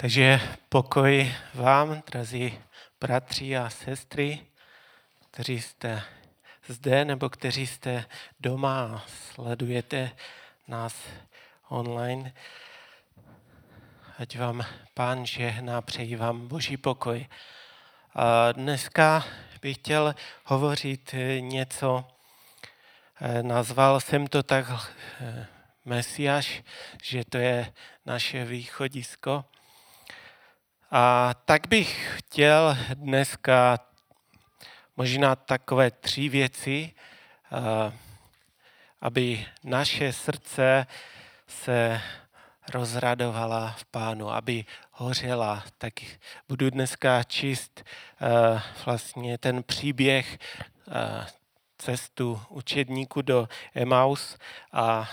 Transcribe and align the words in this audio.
Takže 0.00 0.40
pokoj 0.68 1.34
vám, 1.54 2.02
drazí 2.06 2.58
bratři 3.00 3.56
a 3.56 3.70
sestry, 3.70 4.40
kteří 5.30 5.60
jste 5.60 6.02
zde 6.68 7.04
nebo 7.04 7.28
kteří 7.28 7.66
jste 7.66 8.04
doma 8.40 8.84
a 8.84 9.02
sledujete 9.08 10.10
nás 10.68 10.94
online. 11.68 12.32
Ať 14.18 14.38
vám 14.38 14.64
pán 14.94 15.26
žehná, 15.26 15.82
přeji 15.82 16.16
vám 16.16 16.48
boží 16.48 16.76
pokoj. 16.76 17.26
A 18.14 18.52
dneska 18.52 19.24
bych 19.62 19.76
chtěl 19.76 20.14
hovořit 20.44 21.14
něco, 21.40 22.04
nazval 23.42 24.00
jsem 24.00 24.26
to 24.26 24.42
tak 24.42 24.94
eh, 25.20 25.46
Mesiáš, 25.84 26.62
že 27.02 27.24
to 27.24 27.38
je 27.38 27.72
naše 28.06 28.44
východisko. 28.44 29.44
A 30.90 31.34
tak 31.44 31.66
bych 31.66 32.18
chtěl 32.18 32.76
dneska 32.94 33.78
možná 34.96 35.36
takové 35.36 35.90
tři 35.90 36.28
věci, 36.28 36.92
aby 39.00 39.46
naše 39.64 40.12
srdce 40.12 40.86
se 41.46 42.00
rozradovala 42.74 43.70
v 43.78 43.84
pánu, 43.84 44.30
aby 44.30 44.64
hořela. 44.90 45.64
Tak 45.78 45.92
budu 46.48 46.70
dneska 46.70 47.22
číst 47.22 47.84
vlastně 48.86 49.38
ten 49.38 49.62
příběh 49.62 50.38
cestu 51.78 52.40
učedníku 52.48 53.22
do 53.22 53.48
Emaus 53.74 54.38
a 54.72 55.10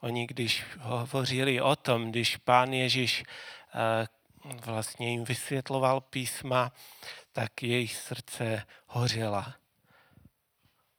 oni, 0.00 0.26
když 0.26 0.64
hovořili 0.78 1.60
o 1.60 1.76
tom, 1.76 2.10
když 2.10 2.36
pán 2.36 2.72
Ježíš 2.72 3.24
Eh, 3.24 3.61
vlastně 4.64 5.10
jim 5.10 5.24
vysvětloval 5.24 6.00
písma, 6.00 6.72
tak 7.32 7.62
jejich 7.62 7.96
srdce 7.96 8.66
hořela. 8.86 9.54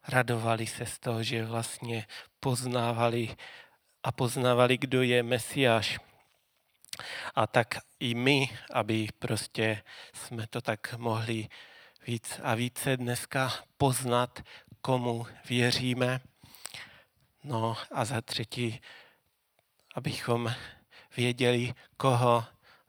Radovali 0.07 0.67
se 0.67 0.85
z 0.85 0.99
toho, 0.99 1.23
že 1.23 1.45
vlastně 1.45 2.07
poznávali 2.39 3.35
a 4.03 4.11
poznávali, 4.11 4.77
kdo 4.77 5.01
je 5.01 5.23
Mesiáš. 5.23 5.99
A 7.35 7.47
tak 7.47 7.75
i 7.99 8.15
my, 8.15 8.57
aby 8.73 9.07
prostě 9.19 9.83
jsme 10.13 10.47
to 10.47 10.61
tak 10.61 10.93
mohli 10.97 11.47
víc 12.07 12.39
a 12.43 12.55
více 12.55 12.97
dneska 12.97 13.53
poznat, 13.77 14.39
komu 14.81 15.27
věříme. 15.49 16.21
No 17.43 17.77
a 17.91 18.05
za 18.05 18.21
třetí, 18.21 18.81
abychom 19.95 20.53
věděli, 21.17 21.73
koho 21.97 22.45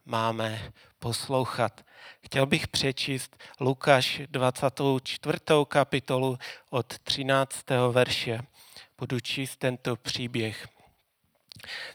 máme 0.06 0.72
poslouchat. 0.98 1.84
Chtěl 2.20 2.47
bych 2.47 2.69
přečíst 2.69 3.36
Lukáš 3.60 4.20
24. 4.30 5.38
kapitolu 5.69 6.38
od 6.70 6.98
13. 6.98 7.64
verše. 7.91 8.41
Budu 8.98 9.20
číst 9.20 9.56
tento 9.56 9.97
příběh. 9.97 10.69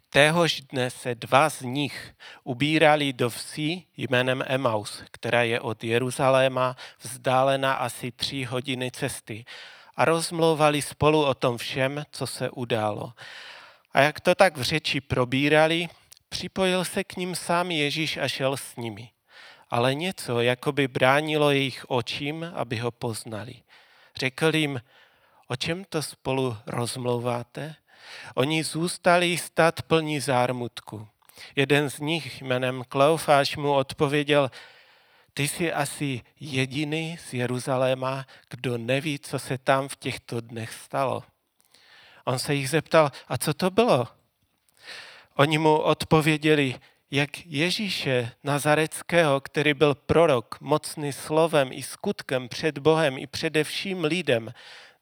Téhož 0.09 0.61
dne 0.61 0.89
se 0.89 1.15
dva 1.15 1.49
z 1.49 1.61
nich 1.61 2.15
ubírali 2.43 3.13
do 3.13 3.29
vsi 3.29 3.83
jménem 3.97 4.43
Emaus, 4.47 5.03
která 5.11 5.43
je 5.43 5.59
od 5.59 5.83
Jeruzaléma 5.83 6.75
vzdálena 7.01 7.73
asi 7.73 8.11
tři 8.11 8.43
hodiny 8.43 8.91
cesty 8.91 9.45
a 9.95 10.05
rozmlouvali 10.05 10.81
spolu 10.81 11.25
o 11.25 11.33
tom 11.33 11.57
všem, 11.57 12.03
co 12.11 12.27
se 12.27 12.49
událo. 12.49 13.13
A 13.93 14.01
jak 14.01 14.19
to 14.19 14.35
tak 14.35 14.57
v 14.57 14.61
řeči 14.61 15.01
probírali, 15.01 15.89
Připojil 16.29 16.85
se 16.85 17.03
k 17.03 17.15
ním 17.15 17.35
sám 17.35 17.71
Ježíš 17.71 18.17
a 18.17 18.27
šel 18.27 18.57
s 18.57 18.75
nimi. 18.75 19.09
Ale 19.69 19.95
něco 19.95 20.41
jako 20.41 20.71
by 20.71 20.87
bránilo 20.87 21.51
jejich 21.51 21.85
očím, 21.87 22.51
aby 22.55 22.77
ho 22.77 22.91
poznali. 22.91 23.55
Řekl 24.15 24.55
jim, 24.55 24.81
o 25.47 25.55
čem 25.55 25.85
to 25.89 26.01
spolu 26.01 26.57
rozmlouváte? 26.65 27.75
Oni 28.35 28.63
zůstali 28.63 29.37
stát 29.37 29.81
plní 29.81 30.19
zármutku. 30.19 31.07
Jeden 31.55 31.89
z 31.89 31.99
nich 31.99 32.41
jménem 32.41 32.83
Kleofáš 32.89 33.57
mu 33.57 33.73
odpověděl, 33.73 34.51
ty 35.33 35.47
jsi 35.47 35.73
asi 35.73 36.21
jediný 36.39 37.17
z 37.17 37.33
Jeruzaléma, 37.33 38.25
kdo 38.49 38.77
neví, 38.77 39.19
co 39.19 39.39
se 39.39 39.57
tam 39.57 39.87
v 39.87 39.95
těchto 39.95 40.41
dnech 40.41 40.73
stalo. 40.73 41.23
On 42.25 42.39
se 42.39 42.55
jich 42.55 42.69
zeptal, 42.69 43.11
a 43.27 43.37
co 43.37 43.53
to 43.53 43.69
bylo? 43.69 44.18
Oni 45.39 45.57
mu 45.57 45.77
odpověděli, 45.77 46.75
jak 47.11 47.45
Ježíše 47.45 48.31
Nazareckého, 48.43 49.41
který 49.41 49.73
byl 49.73 49.95
prorok, 49.95 50.57
mocný 50.61 51.13
slovem 51.13 51.69
i 51.71 51.83
skutkem 51.83 52.49
před 52.49 52.77
Bohem 52.77 53.17
i 53.17 53.27
především 53.27 54.03
lidem, 54.03 54.53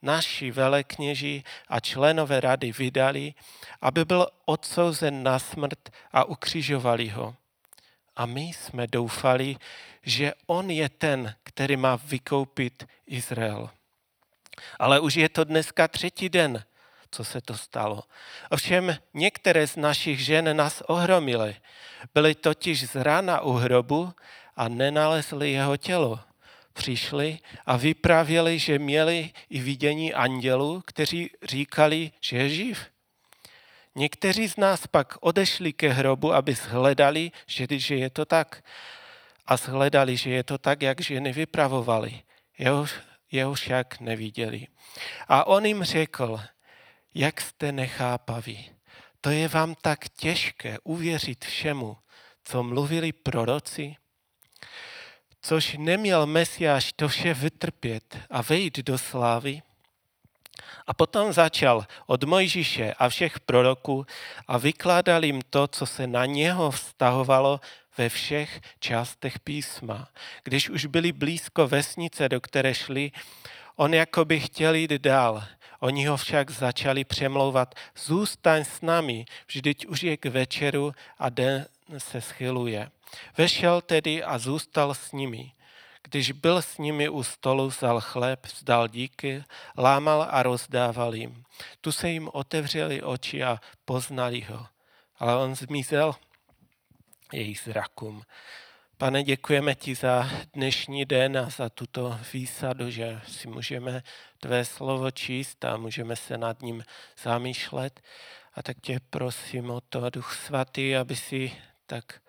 naši 0.02 0.52
velekněži 0.52 1.44
a 1.68 1.80
členové 1.80 2.40
rady 2.40 2.72
vydali, 2.72 3.34
aby 3.82 4.06
byl 4.06 4.28
odsouzen 4.46 5.24
na 5.24 5.40
smrt 5.40 5.90
a 6.12 6.24
ukřižovali 6.24 7.08
ho. 7.08 7.36
A 8.16 8.26
my 8.26 8.42
jsme 8.42 8.88
doufali, 8.88 9.56
že 10.04 10.34
on 10.46 10.70
je 10.70 10.90
ten, 10.90 11.36
který 11.44 11.78
má 11.78 11.96
vykoupit 11.96 12.88
Izrael. 13.08 13.70
Ale 14.80 15.00
už 15.00 15.16
je 15.16 15.30
to 15.30 15.44
dneska 15.44 15.88
třetí 15.88 16.30
den, 16.30 16.64
co 17.12 17.24
se 17.24 17.42
to 17.42 17.58
stalo. 17.58 18.04
Ovšem 18.50 18.98
některé 19.14 19.68
z 19.68 19.76
našich 19.76 20.20
žen 20.20 20.58
nás 20.58 20.82
ohromily. 20.82 21.56
Byly 22.14 22.36
totiž 22.36 22.90
z 22.90 22.96
rána 22.96 23.42
u 23.42 23.52
hrobu 23.52 24.14
a 24.56 24.68
nenalezli 24.68 25.52
jeho 25.52 25.78
tělo. 25.78 26.20
Přišli 26.74 27.40
a 27.66 27.78
vyprávěli, 27.78 28.60
že 28.60 28.80
měli 28.80 29.32
i 29.50 29.60
vidění 29.60 30.14
andělů, 30.14 30.84
kteří 30.86 31.30
říkali, 31.44 32.12
že 32.22 32.38
je 32.38 32.50
živ. 32.50 32.86
Někteří 33.96 34.48
z 34.48 34.58
nás 34.58 34.88
pak 34.88 35.18
odešli 35.22 35.74
ke 35.74 35.90
hrobu, 35.90 36.34
aby 36.34 36.56
shledali, 36.56 37.32
že, 37.48 37.68
že 37.70 37.96
je 37.96 38.10
to 38.10 38.26
tak. 38.26 38.64
A 39.46 39.58
shledali, 39.58 40.18
že 40.18 40.30
je 40.30 40.44
to 40.44 40.58
tak, 40.58 40.82
jak 40.82 41.02
ženy 41.02 41.34
vypravovali. 41.34 42.22
Jeho, 42.58 42.86
jeho 43.32 43.54
však 43.54 44.00
neviděli. 44.00 44.68
A 45.28 45.48
on 45.48 45.66
jim 45.66 45.84
řekl, 45.84 46.40
jak 47.14 47.42
jste 47.42 47.72
nechápaví. 47.72 48.70
To 49.22 49.30
je 49.30 49.48
vám 49.48 49.76
tak 49.82 50.10
těžké 50.10 50.78
uvěřit 50.84 51.46
všemu, 51.46 51.98
co 52.44 52.64
mluvili 52.64 53.12
proroci? 53.12 53.96
Což 55.42 55.76
neměl 55.80 56.26
Mesiáš 56.26 56.94
to 56.94 57.08
vše 57.08 57.34
vytrpět 57.34 58.18
a 58.30 58.42
vejít 58.42 58.80
do 58.80 58.98
slávy? 58.98 59.62
A 60.88 60.94
potom 60.94 61.34
začal 61.34 61.86
od 62.06 62.24
Mojžíše 62.24 62.94
a 62.94 63.10
všech 63.10 63.40
proroků 63.40 64.06
a 64.48 64.58
vykládal 64.58 65.24
jim 65.24 65.42
to, 65.50 65.68
co 65.68 65.86
se 65.86 66.08
na 66.08 66.26
něho 66.26 66.72
vztahovalo 66.72 67.60
ve 67.98 68.10
všech 68.10 68.62
částech 68.80 69.40
písma. 69.40 70.10
Když 70.44 70.70
už 70.70 70.86
byli 70.86 71.12
blízko 71.12 71.68
vesnice, 71.68 72.30
do 72.30 72.42
které 72.42 72.74
šli, 72.74 73.12
on 73.76 73.94
jako 73.94 74.26
by 74.26 74.40
chtěl 74.40 74.76
jít 74.76 74.92
dál, 74.92 75.44
Oni 75.80 76.06
ho 76.06 76.18
však 76.18 76.50
začali 76.52 77.04
přemlouvat, 77.04 77.76
zůstaň 78.06 78.64
s 78.64 78.82
námi, 78.82 79.26
vždyť 79.48 79.86
už 79.86 80.04
je 80.04 80.18
k 80.18 80.26
večeru 80.26 80.92
a 81.18 81.30
den 81.30 81.66
se 81.98 82.22
schyluje. 82.22 82.92
Vešel 83.38 83.82
tedy 83.82 84.24
a 84.24 84.38
zůstal 84.38 84.94
s 84.94 85.12
nimi. 85.12 85.52
Když 86.04 86.32
byl 86.32 86.62
s 86.62 86.78
nimi 86.78 87.10
u 87.10 87.24
stolu, 87.24 87.68
vzal 87.68 88.02
chléb, 88.02 88.46
vzdal 88.46 88.88
díky, 88.88 89.44
lámal 89.78 90.28
a 90.30 90.44
rozdával 90.44 91.16
jim. 91.16 91.44
Tu 91.82 91.92
se 91.92 92.10
jim 92.10 92.30
otevřeli 92.34 93.02
oči 93.02 93.44
a 93.44 93.60
poznali 93.86 94.42
ho. 94.42 94.66
Ale 95.20 95.38
on 95.38 95.56
zmizel 95.56 96.16
jejich 97.34 97.60
zrakům. 97.60 98.24
Pane, 99.00 99.24
děkujeme 99.24 99.76
ti 99.76 99.96
za 99.96 100.30
dnešní 100.54 101.06
den 101.06 101.38
a 101.38 101.50
za 101.50 101.70
tuto 101.70 102.20
výsadu, 102.34 102.90
že 102.90 103.22
si 103.28 103.48
můžeme 103.48 104.04
tvé 104.40 104.66
slovo 104.66 105.12
číst 105.12 105.66
a 105.66 105.78
můžeme 105.78 106.16
se 106.16 106.38
nad 106.38 106.62
ním 106.62 106.84
zamýšlet. 107.24 108.02
A 108.54 108.64
tak 108.64 108.78
tě 108.82 109.00
prosím 109.10 109.70
o 109.70 109.82
to, 109.82 110.10
Duch 110.10 110.36
Svatý, 110.36 110.96
aby 110.96 111.16
si 111.16 111.52
tak 111.86 112.22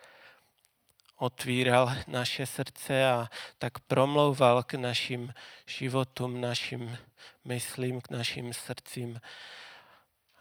otvíral 1.17 1.93
naše 2.07 2.47
srdce 2.47 3.11
a 3.11 3.29
tak 3.59 3.79
promlouval 3.79 4.63
k 4.63 4.75
našim 4.75 5.35
životům, 5.67 6.41
našim 6.41 6.99
myslím, 7.45 8.01
k 8.01 8.11
našim 8.11 8.55
srdcím, 8.55 9.21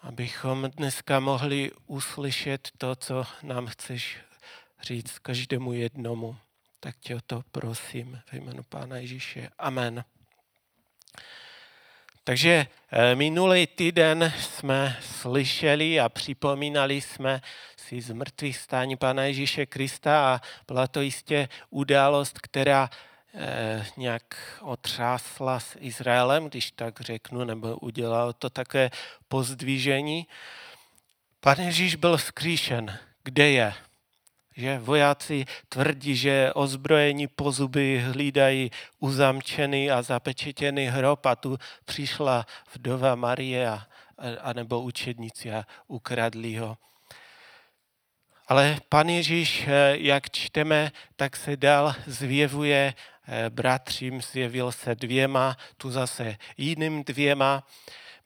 abychom 0.02 0.70
dneska 0.76 1.20
mohli 1.20 1.72
uslyšet 1.86 2.70
to, 2.78 2.96
co 2.96 3.26
nám 3.44 3.68
chceš 3.68 4.27
říct 4.82 5.20
každému 5.20 5.74
jednomu. 5.74 6.38
Tak 6.80 6.96
tě 7.00 7.16
o 7.16 7.22
to 7.22 7.44
prosím 7.52 8.20
ve 8.32 8.38
jménu 8.38 8.64
Pána 8.64 8.98
Ježíše. 8.98 9.50
Amen. 9.58 10.04
Takže 12.28 12.68
eh, 12.92 13.16
minulý 13.16 13.68
týden 13.68 14.34
jsme 14.40 14.98
slyšeli 15.02 16.00
a 16.00 16.10
připomínali 16.10 17.02
jsme 17.02 17.42
si 17.78 18.02
z 18.02 18.12
mrtvých 18.12 18.58
stání 18.58 18.96
Pana 18.96 19.24
Ježíše 19.24 19.66
Krista 19.66 20.34
a 20.36 20.42
byla 20.68 20.88
to 20.88 21.02
jistě 21.02 21.50
událost, 21.70 22.40
která 22.40 22.90
eh, 23.34 23.86
nějak 23.98 24.58
otřásla 24.62 25.60
s 25.60 25.78
Izraelem, 25.80 26.46
když 26.46 26.72
tak 26.72 27.02
řeknu, 27.02 27.44
nebo 27.44 27.78
udělal 27.78 28.34
to 28.34 28.50
také 28.50 28.90
pozdvížení. 29.28 30.28
Pan 31.40 31.60
Ježíš 31.60 31.96
byl 31.96 32.18
vzkříšen. 32.18 33.00
Kde 33.24 33.50
je? 33.50 33.74
Že 34.58 34.80
vojáci 34.80 35.46
tvrdí, 35.70 36.16
že 36.16 36.54
ozbrojení 36.54 37.28
pozuby 37.28 38.00
hlídají 38.00 38.72
uzamčený 39.00 39.92
a 39.92 40.02
zapečetěný 40.02 40.86
hrob 40.86 41.26
a 41.26 41.36
tu 41.36 41.58
přišla 41.86 42.46
vdova 42.74 43.16
Marie 43.16 43.70
a, 43.70 43.88
a 44.42 44.54
nebo 44.54 44.82
učedníci 44.82 45.54
a 45.54 45.66
ukradli 45.88 46.56
ho. 46.56 46.78
Ale 48.48 48.78
pan 48.90 49.10
Ježíš, 49.10 49.68
jak 49.92 50.30
čteme, 50.30 50.92
tak 51.16 51.36
se 51.36 51.58
dál 51.58 51.96
zvěvuje 52.06 52.94
bratřím, 53.50 54.22
zjevil 54.22 54.72
se 54.72 54.96
dvěma, 54.96 55.58
tu 55.78 55.92
zase 55.92 56.38
jiným 56.58 57.04
dvěma. 57.04 57.68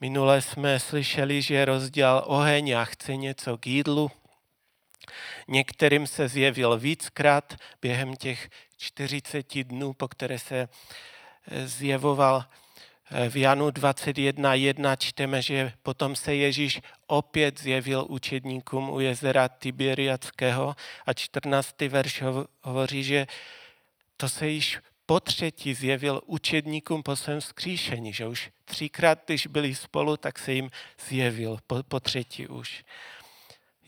Minule 0.01 0.41
jsme 0.41 0.79
slyšeli, 0.79 1.41
že 1.41 1.65
rozdělal 1.65 2.23
oheň 2.27 2.71
a 2.71 2.85
chce 2.85 3.15
něco 3.15 3.57
k 3.57 3.67
jídlu. 3.67 4.11
Některým 5.47 6.07
se 6.07 6.27
zjevil 6.27 6.77
víckrát 6.77 7.55
během 7.81 8.15
těch 8.15 8.49
40 8.77 9.63
dnů, 9.63 9.93
po 9.93 10.07
které 10.07 10.39
se 10.39 10.69
eh, 11.47 11.67
zjevoval. 11.67 12.45
Eh, 13.11 13.29
v 13.29 13.35
Janu 13.35 13.69
21.1 13.69 14.95
čteme, 14.95 15.41
že 15.41 15.73
potom 15.83 16.15
se 16.15 16.35
Ježíš 16.35 16.81
opět 17.07 17.59
zjevil 17.59 18.05
učedníkům 18.09 18.89
u 18.89 18.99
jezera 18.99 19.49
Tiberiackého 19.49 20.75
a 21.05 21.13
14. 21.13 21.81
verš 21.81 22.23
hovoří, 22.63 23.03
že 23.03 23.27
to 24.17 24.29
se 24.29 24.47
již 24.47 24.79
po 25.05 25.19
třetí 25.19 25.73
zjevil 25.73 26.21
učedníkům 26.25 27.03
po 27.03 27.15
svém 27.15 27.41
skříšení, 27.41 28.13
že 28.13 28.27
už 28.27 28.49
třikrát, 28.65 29.19
když 29.25 29.47
byli 29.47 29.75
spolu, 29.75 30.17
tak 30.17 30.39
se 30.39 30.53
jim 30.53 30.69
zjevil 31.09 31.57
po, 31.67 31.83
po 31.83 31.99
třetí 31.99 32.47
už 32.47 32.83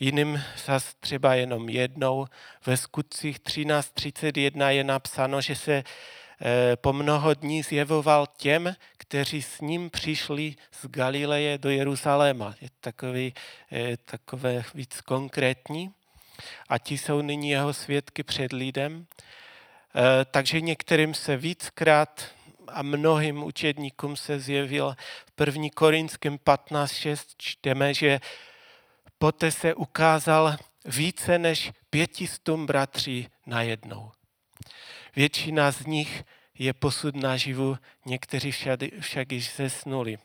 jiným 0.04 0.44
zas 0.66 0.94
třeba 1.00 1.36
jenom 1.36 1.70
jednou. 1.70 2.26
Ve 2.66 2.78
skutcích 2.78 3.40
13.31 3.40 4.68
je 4.68 4.84
napsáno, 4.84 5.42
že 5.42 5.56
se 5.56 5.74
eh, 5.74 6.76
po 6.76 6.94
mnoho 6.94 7.34
dní 7.34 7.64
zjevoval 7.64 8.28
těm, 8.38 8.76
kteří 8.98 9.42
s 9.42 9.62
ním 9.62 9.90
přišli 9.90 10.56
z 10.72 10.86
Galileje 10.88 11.58
do 11.58 11.70
Jeruzaléma. 11.70 12.56
Je 12.62 12.70
takový, 12.80 13.34
eh, 13.72 13.98
takové 13.98 14.64
víc 14.76 15.02
konkrétní. 15.02 15.92
A 16.70 16.78
ti 16.78 16.98
jsou 16.98 17.22
nyní 17.22 17.50
jeho 17.50 17.74
svědky 17.74 18.24
před 18.24 18.54
lidem. 18.54 19.06
Eh, 19.96 20.26
takže 20.26 20.62
některým 20.62 21.14
se 21.14 21.38
víckrát 21.38 22.26
a 22.68 22.82
mnohým 22.82 23.44
učedníkům 23.44 24.16
se 24.16 24.40
zjevil. 24.40 24.96
V 25.26 25.32
1. 25.36 25.70
Korinském 25.70 26.38
15.6 26.38 27.36
čteme, 27.38 27.94
že 27.94 28.20
poté 29.24 29.52
se 29.52 29.74
ukázal 29.74 30.56
více 30.86 31.40
než 31.40 31.72
pětistům 31.90 32.66
bratří 32.66 33.28
najednou. 33.46 34.12
Většina 35.16 35.72
z 35.72 35.86
nich 35.86 36.24
je 36.60 36.74
posud 36.74 37.16
naživu, 37.16 37.78
někteří 38.06 38.52
však, 39.00 39.32
již 39.32 39.56
zesnuli. 39.56 40.18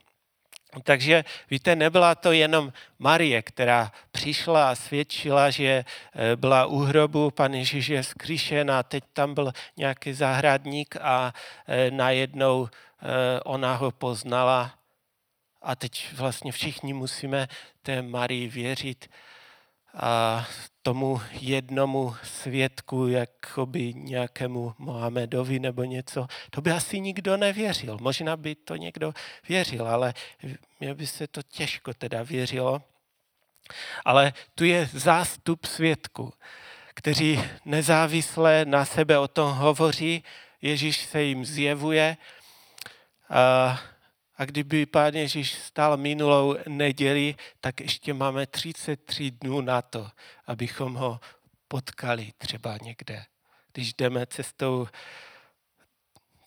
Takže 0.83 1.25
víte, 1.51 1.77
nebyla 1.77 2.15
to 2.15 2.33
jenom 2.33 2.73
Marie, 2.99 3.43
která 3.43 3.93
přišla 4.11 4.71
a 4.71 4.75
svědčila, 4.75 5.51
že 5.51 5.85
eh, 5.85 6.37
byla 6.37 6.67
u 6.67 6.79
hrobu, 6.79 7.31
pan 7.31 7.55
Ježíš 7.55 7.89
je 7.89 8.03
zkříšen 8.03 8.71
a 8.71 8.83
teď 8.83 9.05
tam 9.13 9.35
byl 9.35 9.53
nějaký 9.77 10.13
zahradník 10.13 10.97
a 11.01 11.35
eh, 11.67 11.91
najednou 11.91 12.67
eh, 12.67 13.41
ona 13.41 13.75
ho 13.75 13.91
poznala 13.91 14.79
a 15.63 15.77
teď 15.77 16.13
vlastně 16.13 16.53
všichni 16.53 16.93
musíme 16.93 17.49
té 17.83 18.03
Marii 18.03 18.49
věřit 18.49 19.11
a 19.95 20.47
tomu 20.83 21.21
jednomu 21.33 22.17
svědku, 22.23 23.09
jakoby 23.09 23.95
nějakému 23.95 24.75
Mohamedovi 24.79 25.59
nebo 25.59 25.85
něco, 25.85 26.27
to 26.51 26.61
by 26.61 26.71
asi 26.71 27.01
nikdo 27.01 27.37
nevěřil. 27.37 27.99
Možná 28.01 28.37
by 28.37 28.55
to 28.55 28.77
někdo 28.77 29.15
věřil, 29.49 29.89
ale 29.89 30.15
mě 30.81 30.95
by 30.95 31.07
se 31.07 31.27
to 31.27 31.43
těžko 31.43 31.95
teda 31.95 32.23
věřilo. 32.23 32.83
Ale 34.05 34.33
tu 34.55 34.65
je 34.65 34.89
zástup 34.93 35.67
svědků, 35.67 36.33
kteří 36.95 37.41
nezávisle 37.65 38.65
na 38.65 38.85
sebe 38.85 39.19
o 39.19 39.29
tom 39.29 39.53
hovoří, 39.53 40.25
Ježíš 40.63 40.97
se 40.97 41.23
jim 41.23 41.45
zjevuje 41.45 42.17
a 43.31 43.81
a 44.39 44.45
kdyby 44.45 44.87
Pán 44.87 45.15
Ježíš 45.15 45.53
stál 45.53 45.97
minulou 45.97 46.57
neděli, 46.69 47.35
tak 47.61 47.81
ještě 47.81 48.15
máme 48.15 48.47
33 48.47 49.31
dnů 49.31 49.61
na 49.61 49.83
to, 49.83 50.09
abychom 50.47 50.95
ho 50.95 51.21
potkali 51.69 52.33
třeba 52.39 52.79
někde. 52.83 53.25
Když 53.73 53.95
jdeme 53.95 54.27
cestou 54.27 54.89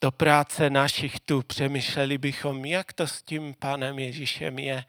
do 0.01 0.11
práce 0.11 0.69
našich 0.69 1.19
tu, 1.19 1.41
přemýšleli 1.41 2.17
bychom, 2.17 2.65
jak 2.65 2.93
to 2.93 3.07
s 3.07 3.23
tím 3.23 3.53
Pánem 3.59 3.99
Ježíšem 3.99 4.59
je. 4.59 4.85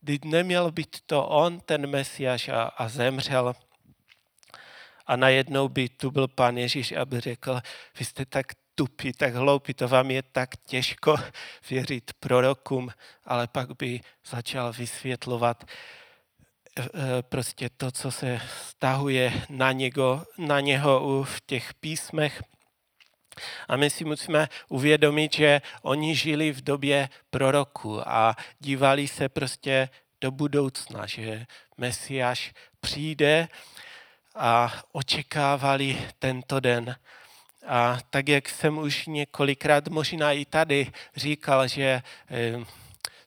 Když 0.00 0.18
neměl 0.24 0.72
být 0.72 0.96
to 1.06 1.26
on, 1.26 1.60
ten 1.60 1.86
Mesiáš, 1.86 2.48
a, 2.48 2.62
a 2.62 2.88
zemřel. 2.88 3.54
A 5.06 5.16
najednou 5.16 5.68
by 5.68 5.88
tu 5.88 6.10
byl 6.10 6.28
Pán 6.28 6.58
Ježíš, 6.58 6.92
aby 6.92 7.20
řekl, 7.20 7.60
vy 7.98 8.04
jste 8.04 8.26
tak 8.26 8.46
tupí, 8.74 9.12
tak 9.12 9.34
hloupí, 9.34 9.74
to 9.74 9.88
vám 9.88 10.10
je 10.10 10.22
tak 10.22 10.50
těžko 10.66 11.16
věřit 11.70 12.12
prorokům, 12.20 12.90
ale 13.24 13.46
pak 13.46 13.76
by 13.76 14.00
začal 14.26 14.72
vysvětlovat 14.72 15.64
eh, 16.78 16.84
prostě 17.22 17.68
to, 17.76 17.90
co 17.90 18.10
se 18.10 18.40
stahuje 18.68 19.32
na 19.48 19.72
něho, 19.72 20.26
na 20.38 20.60
něho 20.60 21.24
v 21.24 21.40
těch 21.46 21.74
písmech. 21.74 22.42
A 23.68 23.76
my 23.76 23.90
si 23.90 24.04
musíme 24.04 24.48
uvědomit, 24.68 25.34
že 25.34 25.62
oni 25.82 26.16
žili 26.16 26.52
v 26.52 26.60
době 26.60 27.08
proroku 27.30 28.08
a 28.08 28.36
dívali 28.58 29.08
se 29.08 29.28
prostě 29.28 29.88
do 30.20 30.30
budoucna, 30.30 31.06
že 31.06 31.46
Mesiáš 31.76 32.52
přijde 32.80 33.48
a 34.34 34.72
očekávali 34.92 36.08
tento 36.18 36.60
den. 36.60 36.96
A 37.66 37.98
tak, 38.10 38.28
jak 38.28 38.48
jsem 38.48 38.78
už 38.78 39.06
několikrát 39.06 39.88
možná 39.88 40.32
i 40.32 40.44
tady 40.44 40.92
říkal, 41.16 41.68
že 41.68 42.02
eh, 42.30 42.64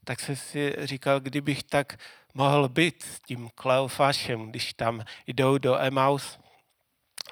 tak 0.04 0.20
jsem 0.20 0.36
si 0.36 0.76
říkal, 0.80 1.20
kdybych 1.20 1.64
tak 1.64 2.00
mohl 2.34 2.70
být 2.70 3.04
s 3.04 3.20
tím 3.20 3.50
Kleofášem, 3.56 4.50
když 4.50 4.74
tam 4.74 5.04
jdou 5.28 5.58
do 5.58 5.80
Emaus. 5.80 6.40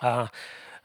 A, 0.02 0.32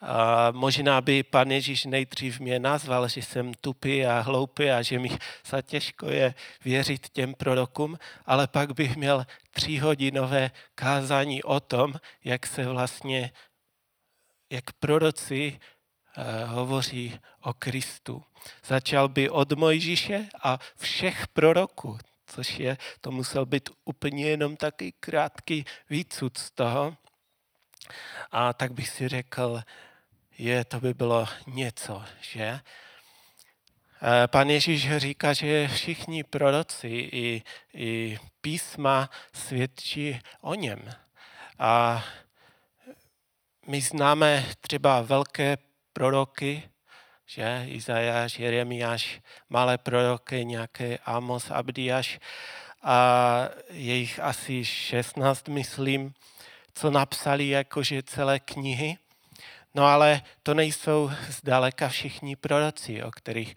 a 0.00 0.50
možná 0.50 1.00
by 1.00 1.23
pan 1.23 1.50
Ježíš 1.50 1.85
nejdřív 1.85 2.41
mě 2.41 2.59
nazval, 2.59 3.09
že 3.09 3.23
jsem 3.23 3.55
tupý 3.55 4.07
a 4.07 4.21
hloupý 4.21 4.71
a 4.71 4.83
že 4.83 4.99
mi 4.99 5.11
za 5.47 5.62
těžko 5.62 6.07
je 6.07 6.35
věřit 6.65 7.09
těm 7.09 7.35
prorokům, 7.35 7.99
ale 8.27 8.47
pak 8.47 8.73
bych 8.75 8.97
měl 8.97 9.27
tříhodinové 9.50 10.50
kázání 10.75 11.43
o 11.43 11.61
tom, 11.61 11.95
jak 12.25 12.47
se 12.47 12.67
vlastně, 12.67 13.33
jak 14.50 14.73
proroci 14.73 15.61
hovoří 16.47 17.21
o 17.43 17.55
Kristu. 17.55 18.25
Začal 18.65 19.09
by 19.09 19.31
od 19.31 19.53
Mojžíše 19.53 20.29
a 20.43 20.59
všech 20.77 21.29
proroků, 21.29 21.99
což 22.27 22.59
je, 22.59 22.77
to 23.00 23.11
musel 23.11 23.47
být 23.47 23.71
úplně 23.85 24.27
jenom 24.27 24.57
taky 24.57 24.93
krátký 25.00 25.65
výcud 25.91 26.39
z 26.39 26.50
toho. 26.50 26.97
A 28.31 28.53
tak 28.53 28.73
bych 28.73 28.89
si 28.89 29.09
řekl, 29.09 29.62
je, 30.39 30.65
to 30.65 30.81
by 30.81 30.95
bylo 30.95 31.29
něco, 31.47 32.05
že? 32.21 32.61
Eh, 34.03 34.29
pan 34.29 34.50
Ježíš 34.50 34.97
říká, 34.97 35.33
že 35.33 35.69
všichni 35.69 36.25
proroci 36.25 36.89
i, 36.89 37.43
i 37.75 38.19
písma 38.41 39.11
svědčí 39.33 40.21
o 40.41 40.55
něm. 40.55 40.93
A 41.59 42.05
my 43.67 43.81
známe 43.81 44.47
třeba 44.61 45.00
velké 45.00 45.57
proroky, 45.93 46.63
že 47.27 47.65
Izajáš, 47.67 48.39
Jeremiáš, 48.39 49.21
malé 49.49 49.79
proroky, 49.79 50.45
nějaké 50.45 50.99
Amos, 50.99 51.51
Abdiáš 51.51 52.19
a 52.83 53.49
je 53.71 53.95
jich 53.95 54.21
asi 54.21 54.65
16, 54.65 55.49
myslím, 55.49 56.15
co 56.75 56.91
napsali 56.91 57.49
jakože 57.49 58.03
celé 58.03 58.41
knihy. 58.41 58.99
No 59.75 59.85
ale 59.85 60.23
to 60.43 60.55
nejsou 60.55 61.11
zdaleka 61.29 61.89
všichni 61.89 62.37
proroci, 62.37 63.03
o 63.03 63.11
kterých 63.11 63.55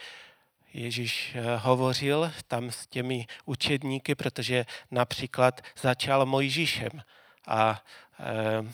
Ježíš 0.74 1.36
eh, 1.36 1.58
hovořil 1.58 2.32
tam 2.48 2.72
s 2.72 2.88
těmi 2.88 3.28
učedníky, 3.46 4.16
protože 4.16 4.66
například 4.92 5.62
začal 5.82 6.26
Mojžíšem 6.26 6.92
a 7.48 7.84
eh, 8.20 8.74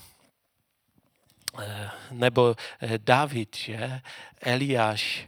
nebo 2.11 2.55
David, 2.97 3.55
že? 3.57 4.01
Eliáš, 4.41 5.27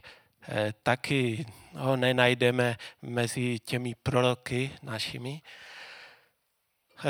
taky 0.82 1.46
ho 1.72 1.96
nenajdeme 1.96 2.76
mezi 3.02 3.58
těmi 3.58 3.94
proroky 4.02 4.70
našimi. 4.82 5.42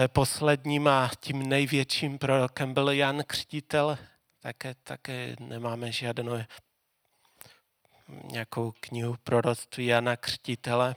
Posledním 0.06 0.88
a 0.88 1.10
tím 1.20 1.48
největším 1.48 2.18
prorokem 2.18 2.74
byl 2.74 2.90
Jan 2.90 3.22
Křtitel, 3.26 3.98
také, 4.40 4.74
také 4.74 5.36
nemáme 5.40 5.92
žádnou 5.92 6.38
nějakou 8.24 8.72
knihu 8.80 9.16
proroctví 9.24 9.86
Jana 9.86 10.16
Křtitele, 10.16 10.96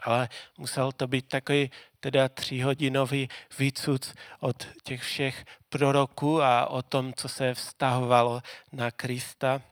ale 0.00 0.28
musel 0.58 0.92
to 0.92 1.06
být 1.06 1.28
takový 1.28 1.70
teda 2.00 2.28
tříhodinový 2.28 3.28
výcud 3.58 4.14
od 4.40 4.68
těch 4.82 5.02
všech 5.02 5.44
proroků 5.68 6.42
a 6.42 6.66
o 6.66 6.82
tom, 6.82 7.14
co 7.14 7.28
se 7.28 7.54
vztahovalo 7.54 8.42
na 8.72 8.90
Krista. 8.90 9.62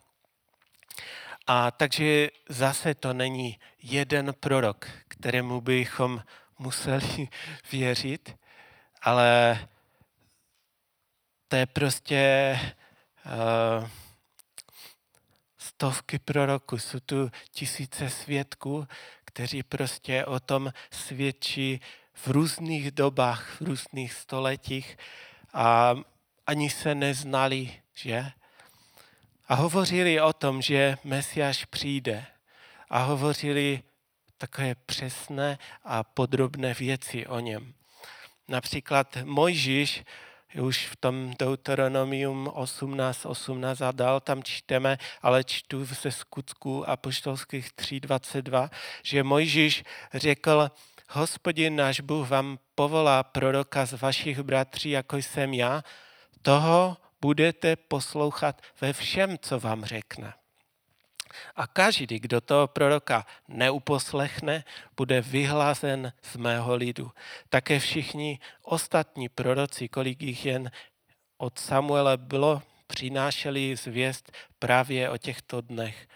A 1.47 1.71
takže 1.71 2.29
zase 2.49 2.95
to 2.95 3.13
není 3.13 3.59
jeden 3.83 4.35
prorok, 4.41 4.89
kterému 5.09 5.61
bychom 5.61 6.23
museli 6.59 7.29
věřit, 7.73 8.37
ale 9.03 9.59
to 11.49 11.57
je 11.57 11.67
prostě 11.67 12.59
uh, 13.27 13.89
stovky 15.59 16.19
proroků, 16.19 16.79
jsou 16.79 17.01
tu 17.01 17.31
tisíce 17.51 18.11
svědků, 18.11 18.89
kteří 19.33 19.63
prostě 19.63 20.25
o 20.25 20.41
tom 20.41 20.73
svědčí 20.91 21.81
v 22.15 22.29
různých 22.29 22.91
dobách, 22.91 23.61
v 23.61 23.61
různých 23.61 24.13
stoletích 24.13 24.99
a 25.53 25.95
ani 26.47 26.71
se 26.71 26.95
neznali, 26.95 27.73
že? 27.95 28.27
A 29.49 29.55
hovořili 29.55 30.21
o 30.21 30.33
tom, 30.33 30.63
že 30.63 30.97
Mesiáš 31.05 31.65
přijde. 31.65 32.27
A 32.91 32.99
hovořili 32.99 33.83
takové 34.39 34.75
přesné 34.75 35.59
a 35.85 36.05
podrobné 36.05 36.75
věci 36.75 37.27
o 37.27 37.41
něm. 37.41 37.75
Například 38.49 39.17
Mojžíš 39.25 40.05
už 40.61 40.87
v 40.87 40.97
tom 40.97 41.35
Deuteronomium 41.39 42.49
18, 42.55 43.27
18 43.27 43.83
a 43.83 43.93
dál 43.93 44.21
tam 44.21 44.43
čteme, 44.43 44.99
ale 45.23 45.45
čtu 45.45 45.85
ze 45.85 46.11
skutků 46.11 46.89
apoštolských 46.89 47.69
3.22, 47.69 48.71
že 49.03 49.23
Mojžíš 49.23 49.85
řekl, 50.15 50.71
hospodin 51.09 51.77
náš 51.77 52.01
Bůh 52.01 52.29
vám 52.29 52.59
povolá 52.75 53.23
proroka 53.23 53.87
z 53.87 53.93
vašich 53.93 54.41
bratří, 54.41 54.91
jako 54.91 55.17
jsem 55.17 55.55
já, 55.55 55.83
toho 56.43 56.97
budete 57.21 57.77
poslouchat 57.77 58.63
ve 58.81 58.93
všem, 58.93 59.39
co 59.39 59.61
vám 59.61 59.85
řekne. 59.85 60.35
A 61.57 61.67
každý, 61.67 62.19
kdo 62.19 62.41
toho 62.41 62.69
proroka 62.69 63.27
neuposlechne, 63.49 64.65
bude 64.97 65.21
vyhlazen 65.21 66.13
z 66.23 66.37
mého 66.37 66.75
lidu. 66.75 67.11
Také 67.49 67.79
všichni 67.79 68.39
ostatní 68.63 69.29
proroci, 69.29 69.89
kolik 69.89 70.23
jich 70.23 70.47
jen 70.47 70.71
od 71.39 71.59
Samuela 71.59 72.17
bylo, 72.17 72.63
přinášeli 72.87 73.77
zvěst 73.77 74.33
právě 74.59 75.11
o 75.11 75.19
těchto 75.19 75.61
dnech. 75.61 76.09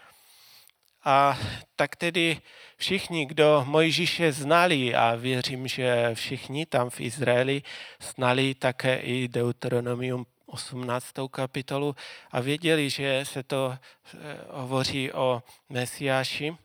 A 1.03 1.39
tak 1.75 1.95
tedy 1.95 2.41
všichni, 2.77 3.25
kdo 3.25 3.63
Mojžíše 3.67 4.31
znali, 4.31 4.95
a 4.95 5.15
věřím, 5.15 5.67
že 5.67 6.11
všichni 6.13 6.65
tam 6.65 6.89
v 6.89 7.01
Izraeli 7.01 7.63
znali 7.99 8.55
také 8.55 8.97
i 8.97 9.27
Deuteronomium 9.27 10.25
18. 10.47 11.13
kapitolu 11.31 11.95
a 12.31 12.39
věděli, 12.39 12.89
že 12.89 13.25
se 13.25 13.43
to 13.43 13.77
eh, 13.77 14.17
hovoří 14.49 15.11
o 15.11 15.43
Mesiáši, 15.69 16.57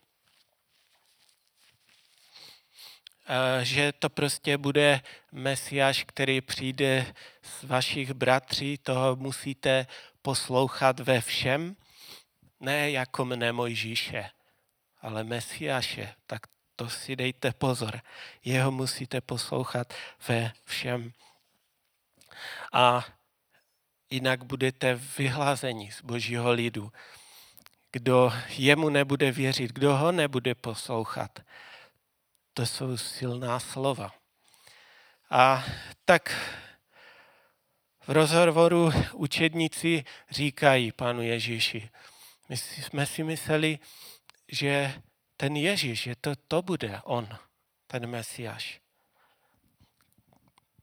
že 3.62 3.92
to 3.92 4.10
prostě 4.10 4.58
bude 4.58 5.00
Mesiáš, 5.32 6.04
který 6.04 6.40
přijde 6.40 7.14
z 7.42 7.64
vašich 7.64 8.12
bratří, 8.12 8.78
toho 8.78 9.16
musíte 9.16 9.86
poslouchat 10.22 11.00
ve 11.00 11.20
všem, 11.20 11.76
ne 12.60 12.90
jako 12.90 13.24
mne 13.24 13.52
Mojžíše, 13.52 14.30
ale 15.00 15.24
Mesiáše, 15.24 16.14
tak 16.26 16.42
to 16.76 16.90
si 16.90 17.16
dejte 17.16 17.52
pozor. 17.52 18.00
Jeho 18.44 18.70
musíte 18.70 19.20
poslouchat 19.20 19.94
ve 20.28 20.52
všem. 20.64 21.12
A 22.72 23.04
jinak 24.12 24.44
budete 24.44 24.94
vyhlazeni 24.94 25.92
z 25.92 26.02
božího 26.02 26.52
lidu. 26.52 26.92
Kdo 27.92 28.32
jemu 28.48 28.88
nebude 28.88 29.32
věřit, 29.32 29.72
kdo 29.72 29.96
ho 29.96 30.12
nebude 30.12 30.54
poslouchat, 30.54 31.40
to 32.54 32.66
jsou 32.66 32.96
silná 32.96 33.60
slova. 33.60 34.14
A 35.30 35.64
tak 36.04 36.30
v 38.06 38.08
rozhovoru 38.08 38.92
učedníci 39.12 40.04
říkají 40.30 40.92
panu 40.92 41.22
Ježíši, 41.22 41.90
my 42.48 42.56
jsme 42.56 43.06
si 43.06 43.24
mysleli, 43.24 43.78
že 44.48 44.94
ten 45.36 45.56
Ježíš, 45.56 46.02
že 46.02 46.14
to, 46.16 46.36
to 46.48 46.62
bude 46.62 47.00
on, 47.04 47.28
ten 47.86 48.06
Mesiáš. 48.06 48.80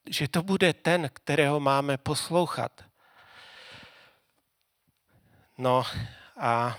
Že 0.10 0.28
to 0.28 0.44
bude 0.44 0.74
ten, 0.74 1.10
kterého 1.14 1.60
máme 1.60 1.98
poslouchat. 1.98 2.89
No 5.60 5.84
a 6.38 6.78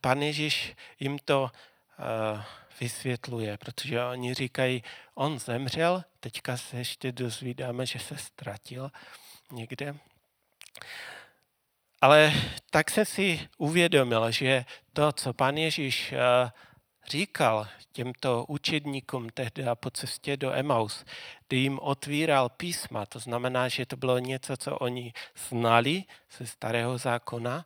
pan 0.00 0.22
Ježíš 0.22 0.76
jim 1.00 1.18
to 1.18 1.42
uh, 1.42 2.40
vysvětluje, 2.80 3.58
protože 3.58 4.04
oni 4.04 4.34
říkají, 4.34 4.84
on 5.14 5.38
zemřel, 5.38 6.04
teďka 6.20 6.56
se 6.56 6.76
ještě 6.76 7.12
dozvídáme, 7.12 7.86
že 7.86 7.98
se 7.98 8.16
ztratil 8.16 8.90
někde. 9.50 9.94
Ale 12.00 12.32
tak 12.70 12.90
jsem 12.90 13.04
si 13.04 13.48
uvědomil, 13.58 14.30
že 14.30 14.64
to, 14.92 15.12
co 15.12 15.32
pan 15.32 15.56
Ježíš 15.56 16.12
uh, 16.12 16.50
říkal 17.08 17.68
těmto 17.92 18.44
učedníkům 18.48 19.28
tehdy 19.28 19.64
po 19.74 19.90
cestě 19.90 20.36
do 20.36 20.52
Emaus, 20.52 21.04
kdy 21.48 21.56
jim 21.56 21.78
otvíral 21.78 22.48
písma, 22.48 23.06
to 23.06 23.18
znamená, 23.18 23.68
že 23.68 23.86
to 23.86 23.96
bylo 23.96 24.18
něco, 24.18 24.56
co 24.56 24.78
oni 24.78 25.12
znali 25.48 26.04
ze 26.38 26.46
starého 26.46 26.98
zákona, 26.98 27.64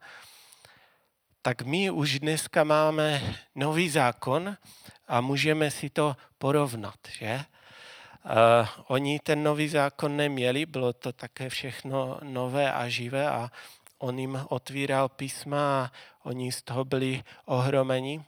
tak 1.47 1.63
my 1.63 1.91
už 1.91 2.19
dneska 2.27 2.65
máme 2.65 3.23
nový 3.55 3.91
zákon 3.91 4.57
a 5.09 5.21
můžeme 5.21 5.71
si 5.71 5.91
to 5.91 6.17
porovnat, 6.39 6.99
že? 7.11 7.41
Uh, 8.25 8.69
oni 8.87 9.19
ten 9.19 9.43
nový 9.43 9.69
zákon 9.69 10.17
neměli, 10.17 10.67
bylo 10.67 10.93
to 10.93 11.13
také 11.13 11.49
všechno 11.49 12.19
nové 12.23 12.73
a 12.73 12.89
živé 12.89 13.31
a 13.31 13.51
on 13.99 14.19
jim 14.19 14.41
otvíral 14.49 15.09
písma 15.09 15.85
a 15.85 15.91
oni 16.23 16.53
z 16.53 16.63
toho 16.63 16.85
byli 16.85 17.23
ohromeni. 17.45 18.25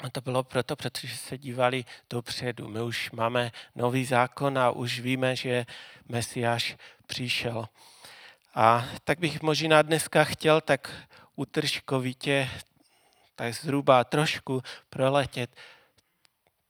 A 0.00 0.10
to 0.10 0.20
bylo 0.20 0.42
proto, 0.42 0.76
protože 0.76 1.16
se 1.16 1.38
dívali 1.38 1.84
dopředu. 2.10 2.68
My 2.68 2.82
už 2.82 3.10
máme 3.10 3.52
nový 3.74 4.04
zákon 4.04 4.58
a 4.58 4.70
už 4.70 5.00
víme, 5.00 5.36
že 5.36 5.66
Mesiáš 6.08 6.76
přišel. 7.06 7.68
A 8.54 8.86
tak 9.04 9.18
bych 9.18 9.42
možná 9.42 9.82
dneska 9.82 10.24
chtěl 10.24 10.60
tak 10.60 10.90
utržkovitě, 11.36 12.50
tak 13.34 13.54
zhruba 13.54 14.04
trošku 14.04 14.62
proletět, 14.90 15.56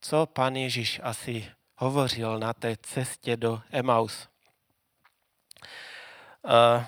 co 0.00 0.26
pan 0.26 0.56
Ježíš 0.56 1.00
asi 1.02 1.52
hovořil 1.76 2.38
na 2.38 2.52
té 2.52 2.76
cestě 2.76 3.36
do 3.36 3.62
Emaus. 3.70 4.28
Uh, 6.44 6.84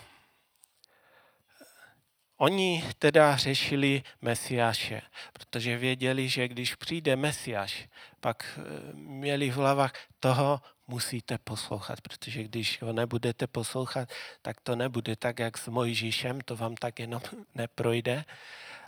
oni 2.37 2.85
teda 2.99 3.37
řešili 3.37 4.03
Mesiáše, 4.21 5.03
protože 5.33 5.79
věděli, 5.79 6.29
že 6.29 6.49
když 6.49 6.75
přijde 6.75 7.17
Mesiáš, 7.17 7.89
pak 8.21 8.59
eh, 8.59 8.63
měli 8.93 9.51
v 9.51 9.55
hlavách 9.55 9.93
toho 10.21 10.61
musíte 10.87 11.39
poslouchat, 11.39 12.01
protože 12.01 12.43
když 12.43 12.83
ho 12.83 12.93
nebudete 12.93 13.47
poslouchat, 13.47 14.09
tak 14.43 14.61
to 14.61 14.77
nebude 14.77 15.17
tak, 15.17 15.39
jak 15.39 15.59
s 15.59 15.69
Mojžíšem, 15.69 16.41
to 16.41 16.57
vám 16.57 16.75
tak 16.75 16.99
jenom 16.99 17.23
neprojde, 17.55 18.25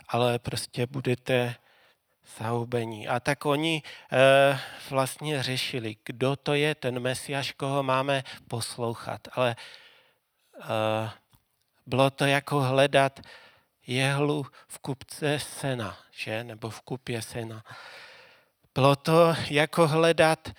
ale 0.07 0.39
prostě 0.39 0.87
budete 0.87 1.55
zahubení. 2.37 3.07
A 3.07 3.19
tak 3.19 3.45
oni 3.45 3.83
e, 4.11 4.59
vlastně 4.89 5.43
řešili, 5.43 5.95
kdo 6.05 6.35
to 6.35 6.53
je 6.53 6.75
ten 6.75 6.99
Mesiáš, 6.99 7.51
koho 7.51 7.83
máme 7.83 8.23
poslouchat. 8.47 9.27
Ale 9.31 9.55
e, 9.55 11.09
bylo 11.85 12.09
to 12.09 12.25
jako 12.25 12.61
hledat 12.61 13.19
jehlu 13.87 14.45
v 14.67 14.79
kupce 14.79 15.39
sena, 15.39 15.97
že? 16.11 16.43
nebo 16.43 16.69
v 16.69 16.81
kupě 16.81 17.21
sena. 17.21 17.63
Bylo 18.75 18.95
to 18.95 19.35
jako 19.49 19.87
hledat 19.87 20.49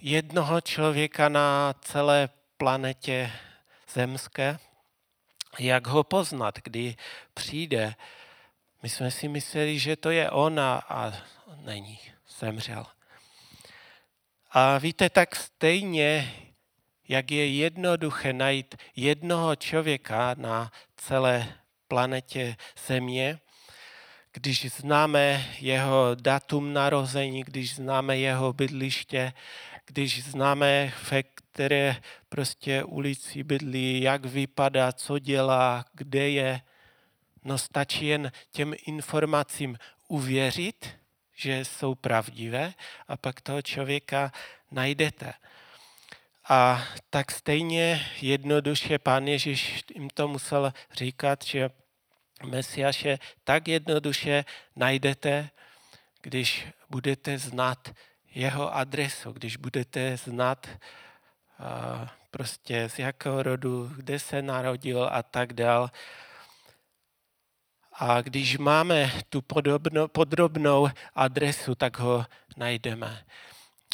jednoho 0.00 0.60
člověka 0.60 1.28
na 1.28 1.74
celé 1.80 2.28
planetě 2.56 3.32
zemské. 3.92 4.58
Jak 5.58 5.86
ho 5.86 6.04
poznat, 6.04 6.58
kdy 6.64 6.96
přijde? 7.34 7.94
My 8.82 8.88
jsme 8.88 9.10
si 9.10 9.28
mysleli, 9.28 9.78
že 9.78 9.96
to 9.96 10.10
je 10.10 10.30
ona 10.30 10.82
a 10.88 11.12
není, 11.56 11.98
zemřel. 12.38 12.86
A 14.50 14.78
víte, 14.78 15.10
tak 15.10 15.36
stejně, 15.36 16.34
jak 17.08 17.30
je 17.30 17.54
jednoduché 17.54 18.32
najít 18.32 18.74
jednoho 18.96 19.56
člověka 19.56 20.34
na 20.38 20.72
celé 20.96 21.54
planetě 21.88 22.56
Země, 22.86 23.38
když 24.32 24.72
známe 24.72 25.46
jeho 25.60 26.14
datum 26.14 26.72
narození, 26.72 27.44
když 27.44 27.74
známe 27.74 28.18
jeho 28.18 28.52
bydliště, 28.52 29.32
když 29.88 30.24
známe, 30.24 30.92
ve 31.10 31.22
které 31.22 31.96
prostě 32.28 32.84
ulici 32.84 33.42
bydlí, 33.42 34.00
jak 34.02 34.24
vypadá, 34.24 34.92
co 34.92 35.18
dělá, 35.18 35.84
kde 35.92 36.30
je, 36.30 36.60
no 37.44 37.58
stačí 37.58 38.06
jen 38.06 38.32
těm 38.50 38.74
informacím 38.86 39.78
uvěřit, 40.08 40.88
že 41.34 41.64
jsou 41.64 41.94
pravdivé 41.94 42.74
a 43.08 43.16
pak 43.16 43.40
toho 43.40 43.62
člověka 43.62 44.32
najdete. 44.70 45.32
A 46.48 46.84
tak 47.10 47.30
stejně 47.32 48.06
jednoduše 48.20 48.98
pán 48.98 49.28
Ježíš 49.28 49.84
jim 49.94 50.10
to 50.10 50.28
musel 50.28 50.72
říkat, 50.92 51.44
že 51.44 51.70
Mesiaše 52.44 53.18
tak 53.44 53.68
jednoduše 53.68 54.44
najdete, 54.76 55.50
když 56.22 56.66
budete 56.90 57.38
znát 57.38 57.88
jeho 58.38 58.74
adresu, 58.74 59.32
když 59.32 59.56
budete 59.56 60.16
znát 60.16 60.68
prostě 62.30 62.88
z 62.88 62.98
jakého 62.98 63.42
rodu, 63.42 63.90
kde 63.96 64.18
se 64.18 64.42
narodil 64.42 65.08
a 65.12 65.22
tak 65.22 65.52
dál. 65.52 65.90
A 67.92 68.20
když 68.20 68.58
máme 68.58 69.12
tu 69.28 69.42
podobno, 69.42 70.08
podrobnou 70.08 70.88
adresu, 71.14 71.74
tak 71.74 71.98
ho 71.98 72.26
najdeme. 72.56 73.24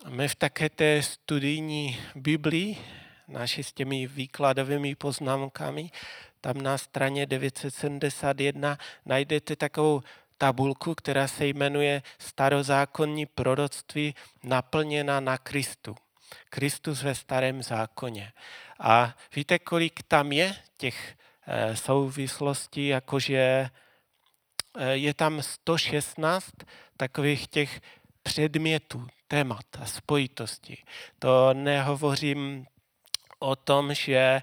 My 0.09 0.29
v 0.29 0.35
také 0.35 0.71
té 0.71 1.03
studijní 1.03 1.99
Biblii, 2.15 2.79
naši 3.29 3.65
s 3.65 3.73
těmi 3.73 4.07
výkladovými 4.07 4.95
poznámkami, 4.95 5.91
tam 6.41 6.63
na 6.63 6.79
straně 6.79 7.27
971 7.27 8.79
najdete 9.07 9.57
takovou 9.57 10.03
tabulku, 10.39 10.95
která 10.95 11.29
se 11.29 11.47
jmenuje 11.47 12.03
Starozákonní 12.19 13.27
proroctví 13.27 14.15
naplněna 14.43 15.21
na 15.21 15.39
Kristu. 15.39 15.97
Kristus 16.51 17.03
ve 17.03 17.15
starém 17.15 17.63
zákoně. 17.63 18.33
A 18.81 19.15
víte, 19.37 19.59
kolik 19.59 20.03
tam 20.03 20.33
je 20.33 20.57
těch 20.77 21.17
eh, 21.47 21.77
souvislostí, 21.77 22.87
jakože 22.89 23.37
eh, 23.39 23.71
je 24.93 25.15
tam 25.15 25.43
116 25.43 26.51
takových 26.97 27.49
těch 27.49 27.81
předmětů, 28.23 29.07
témat 29.29 29.65
a 29.81 29.87
spojitosti. 29.87 30.85
To 31.19 31.55
nehovořím 31.55 32.67
o 33.45 33.57
tom, 33.57 33.95
že 33.95 34.15
eh, 34.17 34.43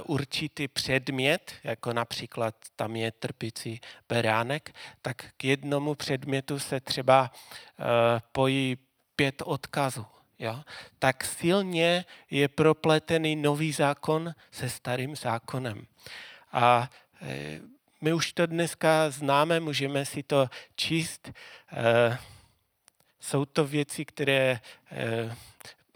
určitý 0.00 0.68
předmět, 0.68 1.52
jako 1.64 1.92
například 1.92 2.54
tam 2.76 2.96
je 2.96 3.12
trpicí 3.12 3.80
beránek, 4.08 4.74
tak 5.02 5.16
k 5.36 5.44
jednomu 5.44 5.94
předmětu 5.94 6.58
se 6.58 6.80
třeba 6.80 7.30
eh, 7.32 7.84
pojí 8.32 8.78
pět 9.16 9.42
odkazů. 9.44 10.06
Jo? 10.38 10.60
Tak 10.98 11.24
silně 11.24 12.04
je 12.30 12.48
propletený 12.48 13.36
nový 13.36 13.72
zákon 13.72 14.34
se 14.50 14.68
starým 14.68 15.16
zákonem. 15.16 15.86
A 16.52 16.90
eh, 17.22 17.60
my 18.00 18.12
už 18.12 18.32
to 18.32 18.46
dneska 18.46 19.10
známe, 19.10 19.60
můžeme 19.60 20.04
si 20.04 20.22
to 20.22 20.50
číst. 20.76 21.32
Jsou 23.20 23.44
to 23.44 23.64
věci, 23.64 24.04
které 24.04 24.60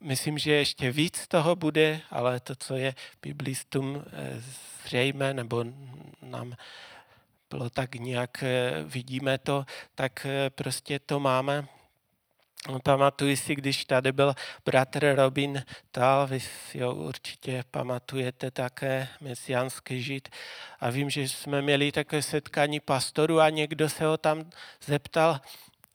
myslím, 0.00 0.38
že 0.38 0.52
ještě 0.52 0.92
víc 0.92 1.28
toho 1.28 1.56
bude, 1.56 2.00
ale 2.10 2.40
to, 2.40 2.54
co 2.54 2.76
je 2.76 2.94
biblistům 3.22 4.04
eh, 4.06 4.42
zřejmé, 4.84 5.34
nebo 5.34 5.64
nám 6.22 6.54
bylo 7.50 7.70
tak 7.70 7.94
nějak, 7.94 8.42
eh, 8.42 8.82
vidíme 8.84 9.38
to, 9.38 9.64
tak 9.94 10.26
eh, 10.26 10.50
prostě 10.50 10.98
to 10.98 11.20
máme. 11.20 11.68
Pamatuji 12.82 13.36
si, 13.36 13.54
když 13.54 13.84
tady 13.84 14.12
byl 14.12 14.34
bratr 14.64 15.14
Robin 15.14 15.64
Tal, 15.90 16.26
vy 16.26 16.40
si 16.40 16.80
ho 16.80 16.94
určitě 16.94 17.64
pamatujete 17.70 18.50
také, 18.50 19.08
mesiánský 19.20 20.02
žid. 20.02 20.28
A 20.80 20.90
vím, 20.90 21.10
že 21.10 21.22
jsme 21.22 21.62
měli 21.62 21.92
také 21.92 22.22
setkání 22.22 22.80
pastoru 22.80 23.40
a 23.40 23.50
někdo 23.50 23.88
se 23.88 24.04
ho 24.04 24.16
tam 24.16 24.50
zeptal, 24.86 25.40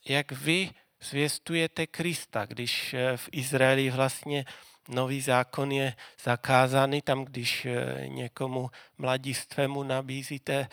jak 0.06 0.32
vy 0.32 0.70
zvěstujete 1.04 1.88
Krista, 1.88 2.46
když 2.46 2.94
eh, 2.94 3.18
v 3.18 3.30
Izraeli 3.32 3.90
vlastně 3.90 4.46
nový 4.88 5.22
zákon 5.22 5.72
je 5.72 5.96
zakázaný, 6.24 7.02
tam 7.02 7.26
když 7.26 7.66
eh, 7.66 8.08
někomu 8.08 8.70
mladistvému 8.98 9.84
nabízíte 9.84 10.68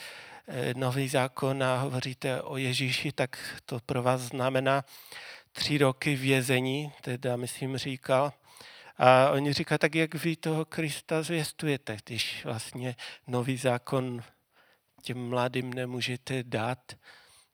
eh, 0.48 0.74
nový 0.74 1.08
zákon 1.08 1.62
a 1.62 1.76
hovoříte 1.76 2.42
o 2.42 2.56
Ježíši, 2.56 3.12
tak 3.12 3.60
to 3.66 3.80
pro 3.86 4.02
vás 4.02 4.20
znamená 4.20 4.84
tři 5.52 5.78
roky 5.78 6.16
vězení, 6.16 6.92
teda 7.00 7.36
myslím 7.36 7.76
říkal. 7.76 8.32
A 8.96 9.30
oni 9.30 9.52
říkají, 9.52 9.78
tak 9.78 9.94
jak 9.94 10.14
vy 10.14 10.36
toho 10.36 10.64
Krista 10.64 11.22
zvěstujete, 11.22 11.96
když 12.04 12.44
vlastně 12.44 12.96
nový 13.26 13.56
zákon 13.56 14.22
těm 15.02 15.28
mladým 15.28 15.74
nemůžete 15.74 16.42
dát. 16.42 16.92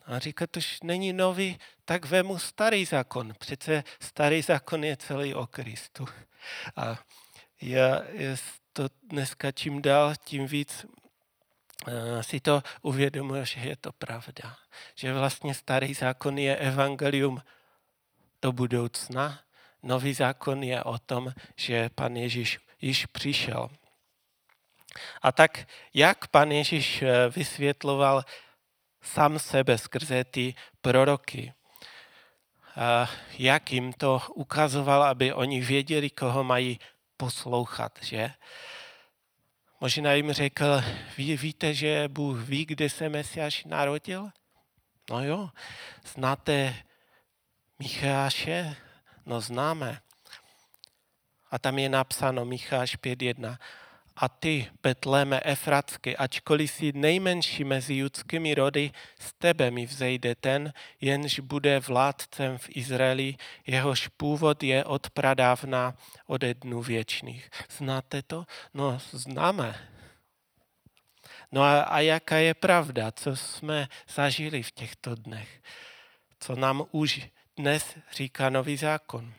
A 0.07 0.19
říká, 0.19 0.47
to 0.47 0.61
není 0.83 1.13
nový, 1.13 1.59
tak 1.85 2.05
vemu 2.05 2.39
starý 2.39 2.85
zákon. 2.85 3.35
Přece 3.39 3.85
starý 4.01 4.43
zákon 4.43 4.85
je 4.85 4.97
celý 4.97 5.35
o 5.35 5.47
Kristu. 5.47 6.07
A 6.77 6.99
já 7.61 8.03
to 8.73 8.89
dneska 9.03 9.53
čím 9.53 9.83
dál, 9.83 10.15
tím 10.25 10.47
víc 10.47 10.87
eh, 11.89 12.23
si 12.23 12.41
to 12.41 12.63
uvědomuji, 12.83 13.45
že 13.45 13.61
je 13.61 13.77
to 13.77 13.93
pravda. 13.93 14.57
Že 14.95 15.13
vlastně 15.13 15.55
starý 15.55 15.95
zákon 15.95 16.39
je 16.39 16.57
evangelium 16.57 17.43
do 18.43 18.53
budoucna, 18.53 19.41
nový 19.83 20.15
zákon 20.15 20.63
je 20.63 20.85
o 20.85 20.99
tom, 20.99 21.33
že 21.57 21.89
pan 21.95 22.17
Ježíš 22.17 22.59
již 22.81 23.07
přišel. 23.07 23.71
A 25.23 25.33
tak 25.33 25.69
jak 25.95 26.27
pan 26.27 26.53
Ježíš 26.53 27.03
eh, 27.03 27.29
vysvětloval 27.29 28.25
sám 29.05 29.39
sebe 29.39 29.79
skrze 29.79 30.25
ty 30.25 30.55
proroky. 30.81 31.53
A 32.77 33.11
jak 33.39 33.73
jim 33.73 33.93
to 33.93 34.23
ukazoval, 34.35 35.03
aby 35.03 35.33
oni 35.33 35.61
věděli, 35.61 36.11
koho 36.11 36.45
mají 36.45 36.79
poslouchat, 37.17 37.99
že? 38.03 38.31
Možná 39.81 40.13
jim 40.13 40.33
řekl, 40.33 40.83
vy 41.17 41.37
víte, 41.37 41.75
že 41.75 42.09
Bůh 42.09 42.39
ví, 42.39 42.65
kde 42.65 42.91
se 42.91 43.09
Mesiáš 43.09 43.65
narodil? 43.65 44.31
No 45.11 45.25
jo, 45.25 45.51
znáte 46.15 46.75
Micháše? 47.79 48.77
No 49.27 49.41
známe. 49.41 50.01
A 51.51 51.59
tam 51.59 51.79
je 51.79 51.89
napsáno 51.89 52.45
Micháš 52.45 52.97
a 54.17 54.29
ty, 54.29 54.71
Betléme 54.83 55.41
Efratsky, 55.45 56.17
ačkoliv 56.17 56.71
jsi 56.71 56.93
nejmenší 56.93 57.65
mezi 57.65 57.95
judskými 57.95 58.55
rody, 58.55 58.91
z 59.19 59.33
tebe 59.33 59.71
mi 59.71 59.87
vzejde 59.87 60.35
ten, 60.35 60.73
jenž 61.01 61.41
bude 61.41 61.81
vládcem 61.81 62.59
v 62.59 62.67
Izraeli, 62.69 63.37
jehož 63.67 64.09
původ 64.09 64.63
je 64.63 64.85
od 64.85 65.11
pradávna, 65.11 65.95
ode 66.27 66.55
dnů 66.55 66.83
věčných. 66.83 67.51
Znáte 67.77 68.23
to? 68.23 68.45
No, 68.75 68.99
známe. 69.11 69.89
No 71.53 71.63
a, 71.63 71.83
a 71.83 72.01
jaká 72.01 72.37
je 72.37 72.55
pravda, 72.55 73.13
co 73.13 73.37
jsme 73.37 73.89
zažili 74.15 74.63
v 74.63 74.71
těchto 74.73 75.15
dnech? 75.15 75.63
Co 76.41 76.57
nám 76.57 76.85
už 76.91 77.29
dnes 77.57 77.97
říká 78.13 78.51
nový 78.51 78.77
zákon? 78.77 79.35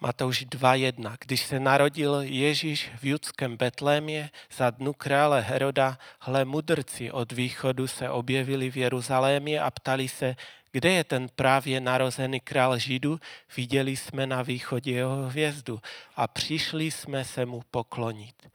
Matouš 0.00 0.46
2.1. 0.46 1.16
Když 1.20 1.42
se 1.42 1.60
narodil 1.60 2.20
Ježíš 2.20 2.90
v 2.98 3.04
judském 3.04 3.56
Betlémě 3.56 4.30
za 4.56 4.70
dnu 4.70 4.92
krále 4.92 5.40
Heroda, 5.40 5.98
hle 6.20 6.44
mudrci 6.44 7.10
od 7.10 7.32
východu 7.32 7.86
se 7.86 8.10
objevili 8.10 8.70
v 8.70 8.76
Jeruzalémě 8.76 9.60
a 9.60 9.70
ptali 9.70 10.08
se, 10.08 10.36
kde 10.72 10.92
je 10.92 11.04
ten 11.04 11.28
právě 11.28 11.80
narozený 11.80 12.40
král 12.40 12.78
Židu, 12.78 13.20
viděli 13.56 13.96
jsme 13.96 14.26
na 14.26 14.42
východě 14.42 14.92
jeho 14.92 15.28
hvězdu 15.28 15.80
a 16.16 16.28
přišli 16.28 16.90
jsme 16.90 17.24
se 17.24 17.46
mu 17.46 17.62
poklonit. 17.70 18.48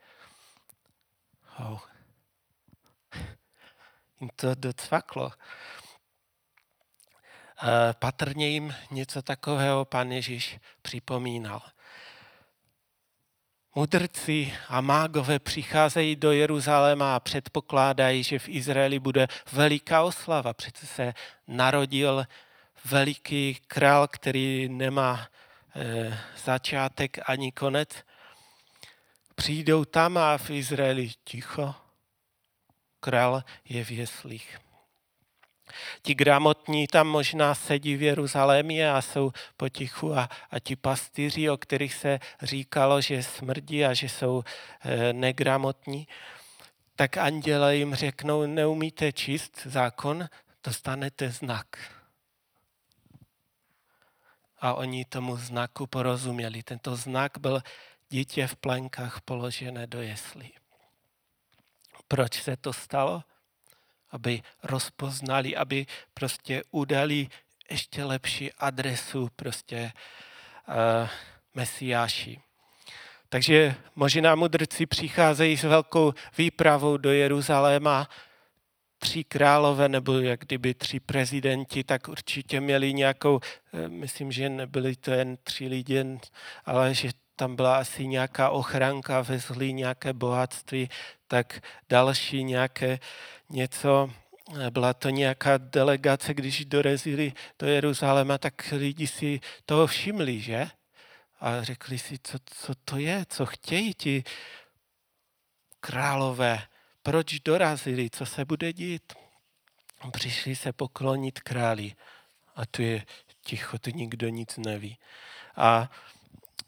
Oh. 1.58 1.80
To 4.36 4.54
docvaklo. 4.54 5.32
Patrně 7.98 8.48
jim 8.48 8.74
něco 8.90 9.22
takového 9.22 9.84
pan 9.84 10.12
Ježíš 10.12 10.58
připomínal. 10.82 11.62
Mudrci 13.74 14.54
a 14.68 14.80
mágové 14.80 15.38
přicházejí 15.38 16.16
do 16.16 16.32
Jeruzaléma 16.32 17.16
a 17.16 17.20
předpokládají, 17.20 18.22
že 18.22 18.38
v 18.38 18.48
Izraeli 18.48 18.98
bude 18.98 19.28
veliká 19.52 20.02
oslava. 20.02 20.52
Přece 20.52 20.86
se 20.86 21.14
narodil 21.46 22.24
veliký 22.84 23.54
král, 23.66 24.08
který 24.08 24.68
nemá 24.68 25.28
e, 25.76 26.18
začátek 26.44 27.18
ani 27.26 27.52
konec. 27.52 27.88
Přijdou 29.34 29.84
tam 29.84 30.18
a 30.18 30.38
v 30.38 30.50
Izraeli 30.50 31.10
ticho. 31.24 31.74
Král 33.00 33.44
je 33.64 33.84
v 33.84 33.90
jeslích. 33.90 34.61
Ti 36.02 36.14
gramotní 36.14 36.86
tam 36.86 37.08
možná 37.08 37.54
sedí 37.54 37.96
v 37.96 38.02
Jeruzalémě 38.02 38.92
a 38.92 39.02
jsou 39.02 39.32
potichu 39.56 40.14
a, 40.14 40.28
a 40.50 40.58
ti 40.58 40.76
pastýři, 40.76 41.50
o 41.50 41.56
kterých 41.56 41.94
se 41.94 42.20
říkalo, 42.42 43.00
že 43.00 43.22
smrdí 43.22 43.84
a 43.84 43.94
že 43.94 44.08
jsou 44.08 44.42
e, 44.80 45.12
negramotní, 45.12 46.08
tak 46.96 47.16
anděle 47.16 47.76
jim 47.76 47.94
řeknou, 47.94 48.46
neumíte 48.46 49.12
číst 49.12 49.66
zákon, 49.66 50.28
dostanete 50.64 51.30
znak. 51.30 51.66
A 54.60 54.74
oni 54.74 55.04
tomu 55.04 55.36
znaku 55.36 55.86
porozuměli. 55.86 56.62
Tento 56.62 56.96
znak 56.96 57.38
byl 57.38 57.62
dítě 58.10 58.46
v 58.46 58.56
plenkách 58.56 59.20
položené 59.20 59.86
do 59.86 60.02
jeslí. 60.02 60.52
Proč 62.08 62.42
se 62.42 62.56
to 62.56 62.72
stalo? 62.72 63.24
Aby 64.12 64.42
rozpoznali, 64.62 65.56
aby 65.56 65.86
prostě 66.14 66.62
udali 66.70 67.28
ještě 67.70 68.04
lepší 68.04 68.52
adresu 68.52 69.28
prostě 69.36 69.92
uh, 70.68 71.08
Mesiáši. 71.54 72.40
Takže 73.28 73.74
možná 73.94 74.34
mudrci 74.34 74.86
přicházejí 74.86 75.56
s 75.56 75.62
velkou 75.62 76.12
výpravou 76.38 76.96
do 76.96 77.12
Jeruzaléma, 77.12 78.08
tři 78.98 79.24
králové 79.24 79.88
nebo 79.88 80.12
jak 80.18 80.40
kdyby 80.40 80.74
tři 80.74 81.00
prezidenti, 81.00 81.84
tak 81.84 82.08
určitě 82.08 82.60
měli 82.60 82.94
nějakou, 82.94 83.40
eh, 83.72 83.88
myslím, 83.88 84.32
že 84.32 84.48
nebyli 84.48 84.96
to 84.96 85.10
jen 85.10 85.36
tři 85.42 85.66
lidi, 85.66 86.04
ale 86.64 86.94
že 86.94 87.08
tam 87.42 87.56
byla 87.56 87.76
asi 87.76 88.06
nějaká 88.06 88.50
ochranka, 88.50 89.22
vezli 89.22 89.72
nějaké 89.72 90.12
bohatství, 90.12 90.88
tak 91.26 91.60
další 91.88 92.44
nějaké 92.44 92.98
něco, 93.50 94.10
byla 94.70 94.94
to 94.94 95.10
nějaká 95.10 95.58
delegace, 95.58 96.34
když 96.34 96.64
dorazili 96.64 97.32
do 97.58 97.66
Jeruzaléma, 97.66 98.38
tak 98.38 98.72
lidi 98.72 99.06
si 99.06 99.40
toho 99.66 99.86
všimli, 99.86 100.40
že? 100.40 100.68
A 101.40 101.62
řekli 101.62 101.98
si, 101.98 102.18
co, 102.22 102.38
co 102.44 102.74
to 102.84 102.96
je, 102.96 103.26
co 103.28 103.46
chtějí 103.46 103.94
ti 103.94 104.24
králové, 105.80 106.62
proč 107.02 107.40
dorazili, 107.40 108.10
co 108.10 108.26
se 108.26 108.44
bude 108.44 108.72
dít. 108.72 109.12
Přišli 110.12 110.56
se 110.56 110.72
poklonit 110.72 111.40
králi 111.40 111.94
a 112.56 112.66
tu 112.66 112.82
je 112.82 113.06
ticho, 113.44 113.78
tu 113.78 113.90
nikdo 113.90 114.28
nic 114.28 114.56
neví. 114.56 114.98
A 115.56 115.90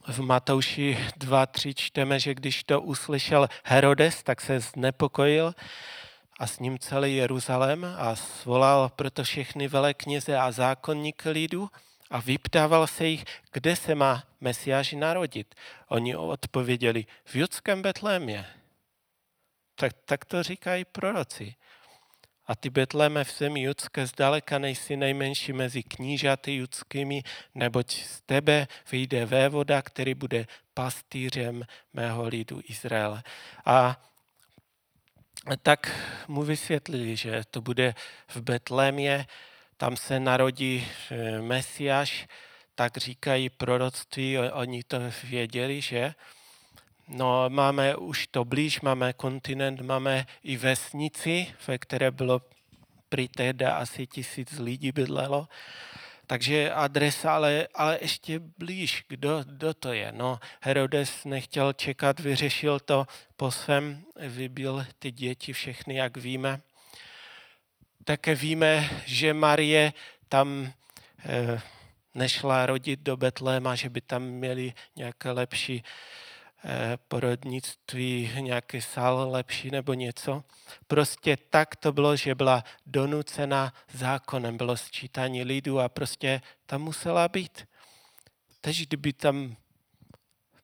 v 0.07 0.21
Matouši 0.21 0.99
2.3 1.19 1.75
čteme, 1.75 2.21
že 2.21 2.35
když 2.35 2.65
to 2.65 2.81
uslyšel 2.81 3.49
Herodes, 3.65 4.23
tak 4.23 4.41
se 4.41 4.61
znepokojil 4.61 5.55
a 6.39 6.47
s 6.47 6.59
ním 6.59 6.79
celý 6.79 7.17
Jeruzalém 7.17 7.85
a 7.99 8.17
svolal 8.17 8.89
proto 8.89 9.25
všechny 9.25 9.69
velekněze 9.69 10.39
a 10.39 10.53
zákonníky 10.53 11.31
lidu 11.31 11.71
a 12.11 12.21
vyptával 12.21 12.87
se 12.87 13.07
jich, 13.07 13.25
kde 13.53 13.77
se 13.77 13.95
má 13.95 14.25
Mesiáš 14.41 14.93
narodit. 14.93 15.55
Oni 15.89 16.17
odpověděli, 16.17 17.07
v 17.25 17.37
judském 17.37 17.83
Betlémě. 17.83 18.47
Tak, 19.75 19.93
tak 20.05 20.25
to 20.25 20.43
říkají 20.43 20.85
proroci. 20.85 21.55
A 22.47 22.55
ty 22.55 22.71
Betléme 22.71 23.25
v 23.25 23.33
zemi 23.39 23.63
judské 23.63 24.07
zdaleka 24.07 24.59
nejsi 24.59 24.97
nejmenší 24.97 25.53
mezi 25.53 25.83
knížaty 25.83 26.55
judskými, 26.55 27.23
neboť 27.55 27.93
z 28.05 28.21
tebe 28.21 28.69
vyjde 28.93 29.27
vévoda, 29.27 29.83
který 29.83 30.15
bude 30.15 30.47
pastýřem 30.75 31.65
mého 31.93 32.29
lidu 32.29 32.61
Izraele. 32.69 33.23
A 33.65 34.01
tak 35.63 35.91
mu 36.29 36.43
vysvětlili, 36.43 37.17
že 37.17 37.43
to 37.51 37.61
bude 37.61 37.95
v 38.29 38.37
Betlémě, 38.37 39.27
tam 39.77 39.97
se 39.97 40.21
narodí 40.21 40.87
eh, 41.11 41.41
Mesiáš, 41.41 42.27
tak 42.75 42.97
říkají 42.97 43.51
proroctví, 43.51 44.39
oni 44.39 44.83
to 44.83 44.99
věděli, 45.25 45.81
že? 45.81 46.15
No, 47.09 47.51
máme 47.51 47.97
už 47.97 48.27
to 48.27 48.45
blíž, 48.45 48.81
máme 48.81 49.13
kontinent, 49.13 49.81
máme 49.81 50.27
i 50.43 50.57
vesnici, 50.57 51.55
ve 51.67 51.79
které 51.79 52.11
bylo 52.11 52.41
prý 53.09 53.29
tehda 53.29 53.77
asi 53.77 54.07
tisíc 54.07 54.59
lidí 54.59 54.93
bydlelo. 54.93 55.49
Takže 56.27 56.73
adresa, 56.73 57.35
ale, 57.35 57.69
ale 57.75 57.99
ještě 58.01 58.39
blíž, 58.39 59.05
kdo, 59.09 59.45
kdo 59.45 59.75
to 59.75 59.93
je. 59.93 60.13
No, 60.13 60.41
Herodes 60.61 61.25
nechtěl 61.25 61.73
čekat, 61.73 62.21
vyřešil 62.21 62.81
to 62.81 63.07
po 63.37 63.51
svém, 63.51 64.05
vybil 64.17 64.87
ty 64.99 65.13
děti 65.13 65.53
všechny, 65.53 65.97
jak 65.97 66.17
víme. 66.17 66.61
Také 68.05 68.35
víme, 68.35 68.91
že 69.05 69.35
Marie 69.35 69.93
tam 70.29 70.73
eh, 71.25 71.61
nešla 72.15 72.67
rodit 72.67 73.01
do 73.01 73.17
Betléma, 73.17 73.75
že 73.75 73.89
by 73.89 74.01
tam 74.01 74.23
měli 74.23 74.73
nějaké 74.97 75.31
lepší 75.31 75.85
porodnictví, 77.09 78.31
nějaký 78.41 78.81
sál 78.81 79.31
lepší 79.31 79.71
nebo 79.71 79.95
něco. 79.95 80.45
Prostě 80.87 81.37
tak 81.37 81.77
to 81.77 81.93
bylo, 81.93 82.17
že 82.17 82.35
byla 82.35 82.65
donucena 82.87 83.75
zákonem, 83.93 84.57
bylo 84.57 84.77
sčítání 84.77 85.45
lidu 85.45 85.81
a 85.81 85.89
prostě 85.89 86.41
tam 86.67 86.83
musela 86.83 87.29
být. 87.29 87.69
Teď, 88.61 88.77
kdyby 88.77 89.13
tam 89.13 89.57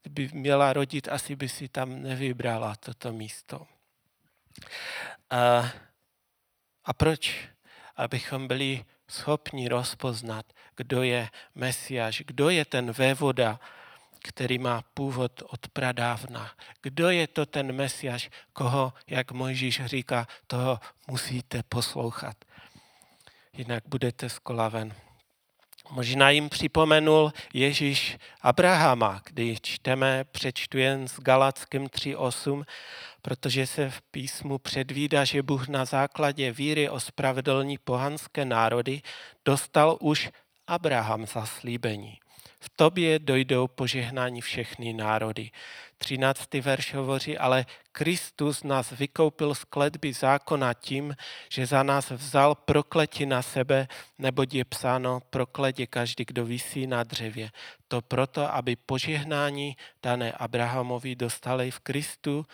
kdyby 0.02 0.30
měla 0.32 0.72
rodit, 0.72 1.08
asi 1.08 1.36
by 1.36 1.48
si 1.48 1.68
tam 1.68 2.02
nevybrala 2.02 2.76
toto 2.76 3.12
místo. 3.12 3.66
A, 5.30 5.72
a 6.84 6.92
proč? 6.92 7.48
Abychom 7.96 8.48
byli 8.48 8.84
schopni 9.08 9.68
rozpoznat, 9.68 10.52
kdo 10.76 11.02
je 11.02 11.28
Mesiáš, 11.54 12.22
kdo 12.26 12.48
je 12.48 12.64
ten 12.64 12.92
vévoda, 12.92 13.60
který 14.22 14.58
má 14.58 14.82
původ 14.94 15.42
od 15.46 15.68
pradávna. 15.68 16.50
Kdo 16.82 17.10
je 17.10 17.26
to 17.26 17.46
ten 17.46 17.72
Mesiáš, 17.72 18.30
koho, 18.52 18.92
jak 19.06 19.32
Mojžíš 19.32 19.84
říká, 19.84 20.26
toho 20.46 20.80
musíte 21.08 21.62
poslouchat. 21.62 22.36
Jinak 23.52 23.82
budete 23.86 24.28
skolaven. 24.28 24.94
Možná 25.90 26.30
jim 26.30 26.48
připomenul 26.48 27.32
Ježíš 27.54 28.18
Abrahama, 28.40 29.22
kdy 29.24 29.56
čteme, 29.62 30.24
přečtu 30.24 30.78
jen 30.78 31.08
s 31.08 31.20
Galackým 31.20 31.86
3.8, 31.86 32.64
protože 33.22 33.66
se 33.66 33.90
v 33.90 34.02
písmu 34.02 34.58
předvídá, 34.58 35.24
že 35.24 35.42
Bůh 35.42 35.68
na 35.68 35.84
základě 35.84 36.52
víry 36.52 36.88
ospravedlní 36.88 37.78
pohanské 37.78 38.44
národy 38.44 39.02
dostal 39.44 39.96
už 40.00 40.30
Abraham 40.66 41.26
zaslíbení. 41.26 42.18
V 42.60 42.70
tobě 42.76 43.18
dojdou 43.18 43.68
požehnání 43.68 44.40
všechny 44.40 44.92
národy. 44.92 45.50
13. 45.98 46.54
verš 46.54 46.94
hovoří, 46.94 47.38
ale 47.38 47.66
Kristus 47.92 48.62
nás 48.62 48.90
vykoupil 48.90 49.54
z 49.54 49.64
kletby 49.64 50.12
zákona 50.12 50.74
tím, 50.74 51.16
že 51.48 51.66
za 51.66 51.82
nás 51.82 52.10
vzal 52.10 52.54
prokletí 52.54 53.26
na 53.26 53.42
sebe, 53.42 53.88
neboť 54.18 54.54
je 54.54 54.64
psáno 54.64 55.20
prokletě 55.30 55.86
každý, 55.86 56.24
kdo 56.24 56.44
visí 56.44 56.86
na 56.86 57.02
dřevě. 57.02 57.50
To 57.88 58.02
proto, 58.02 58.54
aby 58.54 58.76
požehnání 58.76 59.76
dané 60.02 60.32
Abrahamovi 60.32 61.16
dostali 61.16 61.70
v 61.70 61.80
Kristu, 61.80 62.46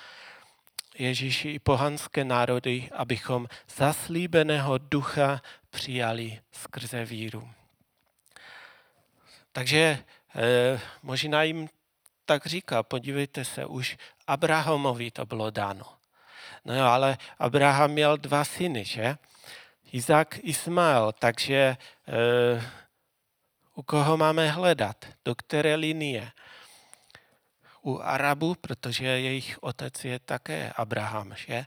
Ježíši 0.99 1.49
i 1.51 1.59
pohanské 1.59 2.25
národy, 2.25 2.89
abychom 2.93 3.47
zaslíbeného 3.77 4.79
ducha 4.79 5.43
přijali 5.71 6.39
skrze 6.53 7.05
víru. 7.05 7.49
Takže 9.57 10.05
eh, 10.37 10.81
možná 11.03 11.43
jim 11.43 11.69
tak 12.25 12.47
říká, 12.47 12.83
podívejte 12.83 13.45
se, 13.45 13.67
už 13.67 13.97
Abrahamovi 14.27 15.11
to 15.11 15.27
bylo 15.27 15.51
dáno. 15.51 15.85
No 16.65 16.77
jo, 16.77 16.85
ale 16.85 17.19
Abraham 17.39 17.91
měl 17.91 18.17
dva 18.17 18.45
syny, 18.45 18.85
že? 18.85 19.17
Izák, 19.93 20.39
Ismael, 20.43 21.13
takže 21.19 21.77
eh, 22.09 22.71
u 23.75 23.83
koho 23.83 24.17
máme 24.17 24.51
hledat? 24.51 25.05
Do 25.25 25.35
které 25.35 25.75
linie? 25.75 26.33
U 27.83 28.01
Arabu, 28.03 28.55
protože 28.55 29.07
jejich 29.07 29.63
otec 29.63 30.05
je 30.05 30.19
také 30.19 30.73
Abraham, 30.77 31.35
že? 31.37 31.65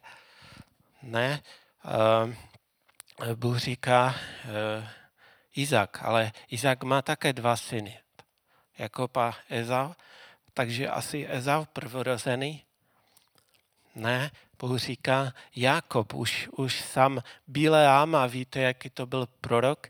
Ne. 1.02 1.41
Eh, 1.86 3.36
Bůh 3.36 3.58
říká, 3.58 4.15
eh, 4.45 4.89
Izak, 5.60 6.00
ale 6.02 6.32
Izak 6.48 6.84
má 6.84 7.02
také 7.02 7.34
dva 7.34 7.56
syny. 7.56 8.00
Jakob 8.78 9.17
a 9.17 9.36
Ezau, 9.50 9.91
takže 10.54 10.88
asi 10.88 11.28
Ezau 11.28 11.65
prvorozený. 11.65 12.63
Ne, 13.95 14.32
Bůh 14.60 14.80
říká, 14.80 15.34
Jakob, 15.56 16.13
už, 16.13 16.50
už 16.58 16.82
sám 16.82 17.24
Bileáma, 17.48 18.28
víte, 18.28 18.60
jaký 18.60 18.89
to 18.89 19.06
byl 19.06 19.28
prorok, 19.41 19.88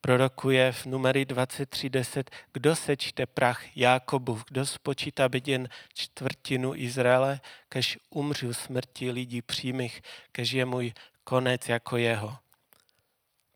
prorokuje 0.00 0.72
v 0.72 0.86
numery 0.86 1.24
23.10, 1.24 2.24
kdo 2.52 2.76
sečte 2.76 3.26
prach 3.26 3.76
Jákobu, 3.76 4.40
kdo 4.48 4.66
spočítá 4.66 5.28
byt 5.28 5.48
jen 5.48 5.68
čtvrtinu 5.94 6.74
Izraele, 6.74 7.40
kež 7.68 7.98
umřu 8.10 8.54
smrti 8.54 9.10
lidí 9.10 9.42
přímých, 9.42 10.02
kež 10.32 10.52
je 10.52 10.64
můj 10.64 10.92
konec 11.24 11.68
jako 11.68 11.96
jeho. 11.96 12.36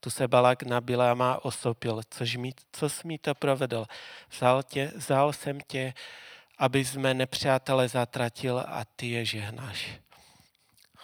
Tu 0.00 0.10
se 0.10 0.28
Balak 0.28 0.62
na 0.62 0.80
Biláma 0.80 1.44
osopil, 1.44 2.00
což 2.10 2.36
mi, 2.36 2.52
co 2.72 2.88
jsi 2.88 3.06
mi 3.06 3.18
to 3.18 3.34
provedl. 3.34 3.86
Vzal, 4.30 4.62
tě, 4.62 4.92
vzal 4.96 5.32
jsem 5.32 5.60
tě, 5.60 5.94
aby 6.58 6.84
jsme 6.84 7.14
nepřátele 7.14 7.88
zatratil 7.88 8.58
a 8.58 8.84
ty 8.96 9.10
je 9.10 9.24
žehnáš. 9.24 10.00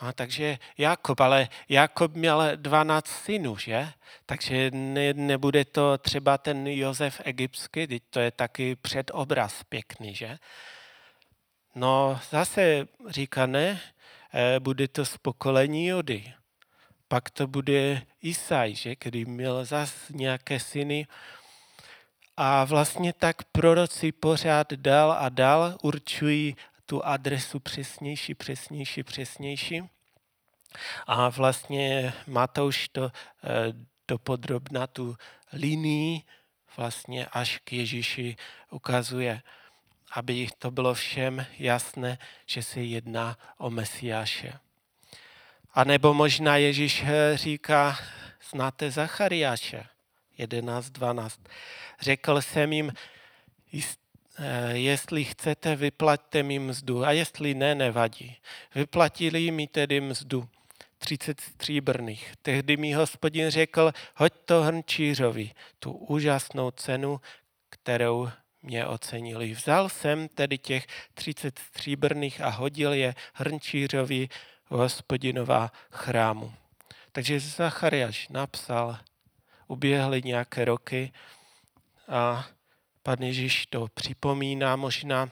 A 0.00 0.12
takže 0.12 0.58
Jakob, 0.78 1.20
ale 1.20 1.48
Jakob 1.68 2.14
měl 2.14 2.42
12 2.56 3.06
synů, 3.06 3.56
že? 3.56 3.88
Takže 4.26 4.70
ne, 4.70 5.14
nebude 5.14 5.64
to 5.64 5.98
třeba 5.98 6.38
ten 6.38 6.66
Josef 6.66 7.20
egyptský, 7.24 7.86
teď 7.86 8.02
to 8.10 8.20
je 8.20 8.30
taky 8.30 8.76
předobraz 8.76 9.64
pěkný, 9.64 10.14
že? 10.14 10.38
No 11.74 12.20
zase 12.30 12.88
říká 13.08 13.46
ne, 13.46 13.80
eh, 14.34 14.60
bude 14.60 14.88
to 14.88 15.04
z 15.04 15.16
pokolení 15.16 15.86
Jody. 15.86 16.32
Pak 17.08 17.30
to 17.30 17.46
bude 17.46 18.02
Isaj, 18.22 18.74
že? 18.74 18.96
který 18.96 19.24
měl 19.24 19.64
zase 19.64 20.12
nějaké 20.12 20.60
syny. 20.60 21.06
A 22.36 22.64
vlastně 22.64 23.12
tak 23.12 23.44
proroci 23.44 24.12
pořád 24.12 24.72
dál 24.72 25.12
a 25.18 25.28
dál 25.28 25.78
určují 25.82 26.56
tu 26.86 27.04
adresu 27.04 27.60
přesnější, 27.60 28.34
přesnější, 28.34 29.02
přesnější. 29.02 29.82
A 31.06 31.28
vlastně 31.28 32.12
Matouš 32.26 32.88
to 32.88 33.10
eh, 34.12 34.18
podrobna 34.18 34.86
tu 34.86 35.16
linii 35.52 36.22
vlastně 36.76 37.26
až 37.26 37.58
k 37.64 37.72
Ježíši 37.72 38.36
ukazuje, 38.70 39.42
aby 40.12 40.48
to 40.58 40.70
bylo 40.70 40.94
všem 40.94 41.46
jasné, 41.58 42.18
že 42.46 42.62
se 42.62 42.80
jedná 42.80 43.38
o 43.58 43.70
Mesiáše. 43.70 44.52
A 45.76 45.84
nebo 45.84 46.14
možná 46.14 46.56
Ježíš 46.56 47.04
eh, 47.06 47.36
říká, 47.36 47.98
znáte 48.50 48.90
Zachariáše 48.90 49.86
11.12. 50.38 51.30
Řekl 52.00 52.42
jsem 52.42 52.72
jim, 52.72 52.92
Eh, 54.38 54.76
jestli 54.78 55.24
chcete, 55.24 55.76
vyplaťte 55.76 56.42
mi 56.42 56.58
mzdu 56.58 57.04
a 57.04 57.12
jestli 57.12 57.54
ne, 57.54 57.74
nevadí. 57.74 58.36
Vyplatili 58.74 59.50
mi 59.50 59.66
tedy 59.66 60.00
mzdu 60.00 60.48
30 60.98 61.40
stříbrných. 61.40 62.32
Tehdy 62.42 62.76
mi 62.76 62.92
hospodin 62.92 63.50
řekl, 63.50 63.92
hoď 64.16 64.32
to 64.44 64.62
hrnčířovi, 64.62 65.50
tu 65.78 65.92
úžasnou 65.92 66.70
cenu, 66.70 67.20
kterou 67.70 68.28
mě 68.62 68.86
ocenili. 68.86 69.54
Vzal 69.54 69.88
jsem 69.88 70.28
tedy 70.28 70.58
těch 70.58 70.86
30 71.14 71.58
stříbrných 71.58 72.40
a 72.40 72.48
hodil 72.48 72.92
je 72.92 73.14
hrnčířovi 73.34 74.28
hospodinová 74.68 75.72
chrámu. 75.90 76.54
Takže 77.12 77.40
Zachariáš 77.40 78.28
napsal, 78.28 78.98
uběhly 79.66 80.22
nějaké 80.24 80.64
roky 80.64 81.12
a 82.08 82.46
Pan 83.02 83.22
Ježíš 83.22 83.66
to 83.66 83.88
připomíná 83.94 84.76
možná 84.76 85.30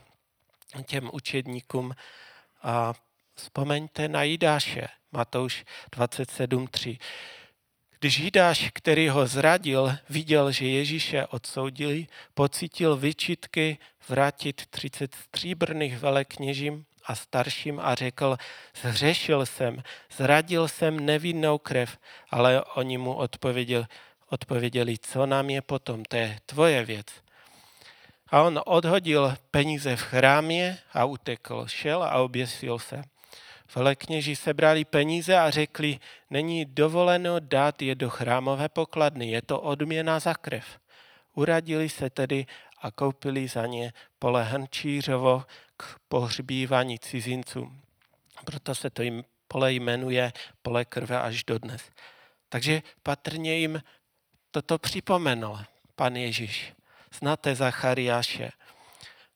těm 0.86 1.10
učedníkům 1.12 1.94
a 2.62 2.94
vzpomeňte 3.34 4.08
na 4.08 4.22
Jidáše, 4.22 4.88
Matouš 5.12 5.64
27.3. 5.96 6.98
Když 7.98 8.18
Jidáš, 8.18 8.70
který 8.74 9.08
ho 9.08 9.26
zradil, 9.26 9.96
viděl, 10.08 10.52
že 10.52 10.66
Ježíše 10.66 11.26
odsoudili, 11.26 12.06
pocítil 12.34 12.96
vyčitky 12.96 13.78
vrátit 14.08 14.66
30 14.66 15.14
stříbrných 15.14 15.98
velekněžím 15.98 16.86
a 17.06 17.14
starším 17.14 17.80
a 17.80 17.94
řekl, 17.94 18.36
zřešil 18.82 19.46
jsem, 19.46 19.82
zradil 20.16 20.68
jsem 20.68 21.06
nevinnou 21.06 21.58
krev, 21.58 21.98
ale 22.30 22.64
oni 22.64 22.98
mu 22.98 23.14
odpověděli, 23.14 23.86
odpověděli, 24.30 24.98
co 24.98 25.26
nám 25.26 25.50
je 25.50 25.62
potom, 25.62 26.04
to 26.04 26.16
je 26.16 26.38
tvoje 26.46 26.84
věc. 26.84 27.06
A 28.28 28.42
on 28.42 28.60
odhodil 28.66 29.36
peníze 29.50 29.96
v 29.96 30.02
chrámě 30.02 30.78
a 30.92 31.04
utekl. 31.04 31.66
Šel 31.66 32.02
a 32.02 32.14
oběsil 32.14 32.78
se. 32.78 33.02
Velekněži 33.74 34.36
sebrali 34.36 34.84
peníze 34.84 35.38
a 35.38 35.50
řekli, 35.50 35.98
není 36.30 36.64
dovoleno 36.64 37.40
dát 37.40 37.82
je 37.82 37.94
do 37.94 38.10
chrámové 38.10 38.68
pokladny, 38.68 39.30
je 39.30 39.42
to 39.42 39.60
odměna 39.60 40.18
za 40.20 40.34
krev. 40.34 40.64
Uradili 41.34 41.88
se 41.88 42.10
tedy 42.10 42.46
a 42.82 42.90
koupili 42.90 43.48
za 43.48 43.66
ně 43.66 43.92
pole 44.18 44.44
Hrnčířovo 44.44 45.44
k 45.76 45.98
pohřbívání 46.08 46.98
cizinců. 46.98 47.72
Proto 48.44 48.74
se 48.74 48.90
to 48.90 49.02
jim 49.02 49.24
pole 49.48 49.72
jmenuje 49.72 50.32
pole 50.62 50.84
krve 50.84 51.20
až 51.20 51.44
dodnes. 51.44 51.90
Takže 52.48 52.82
patrně 53.02 53.58
jim 53.58 53.82
toto 54.50 54.78
připomenul 54.78 55.58
pan 55.96 56.16
Ježíš 56.16 56.74
znáte 57.18 57.54
Zachariáše. 57.54 58.50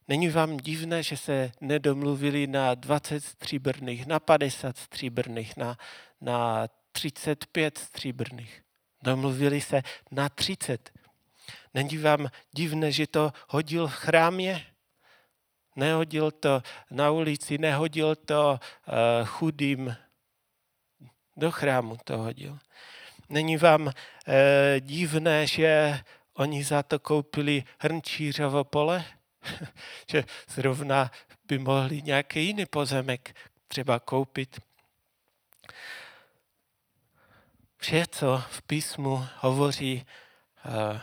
Není 0.07 0.29
vám 0.29 0.57
divné, 0.57 1.03
že 1.03 1.17
se 1.17 1.51
nedomluvili 1.61 2.47
na 2.47 2.75
20 2.75 3.23
stříbrných, 3.23 4.05
na 4.05 4.19
50 4.19 4.77
stříbrných, 4.77 5.57
na, 5.57 5.77
na 6.21 6.67
35 6.91 7.77
stříbrných. 7.77 8.63
Domluvili 9.03 9.61
se 9.61 9.81
na 10.11 10.29
30. 10.29 10.91
Není 11.73 11.97
vám 11.97 12.27
divné, 12.51 12.91
že 12.91 13.07
to 13.07 13.33
hodil 13.49 13.87
v 13.87 13.93
chrámě? 13.93 14.65
Nehodil 15.79 16.31
to 16.31 16.61
na 16.91 17.11
ulici, 17.11 17.57
nehodil 17.57 18.15
to 18.15 18.59
uh, 18.59 19.27
chudým. 19.27 19.95
Do 21.37 21.51
chrámu 21.51 21.97
to 22.03 22.17
hodil. 22.17 22.59
Není 23.29 23.57
vám 23.57 23.87
uh, 23.87 23.93
divné, 24.79 25.47
že 25.47 25.99
oni 26.33 26.63
za 26.63 26.83
to 26.83 26.99
koupili 26.99 27.63
hrnčířovo 27.79 28.63
pole, 28.63 29.05
že 30.11 30.23
zrovna 30.47 31.11
by 31.47 31.59
mohli 31.59 32.01
nějaký 32.01 32.45
jiný 32.45 32.65
pozemek 32.65 33.35
třeba 33.67 33.99
koupit. 33.99 34.59
Vše, 37.77 38.03
co 38.11 38.43
v 38.49 38.61
písmu 38.61 39.25
hovoří, 39.39 40.05
uh, 40.65 40.99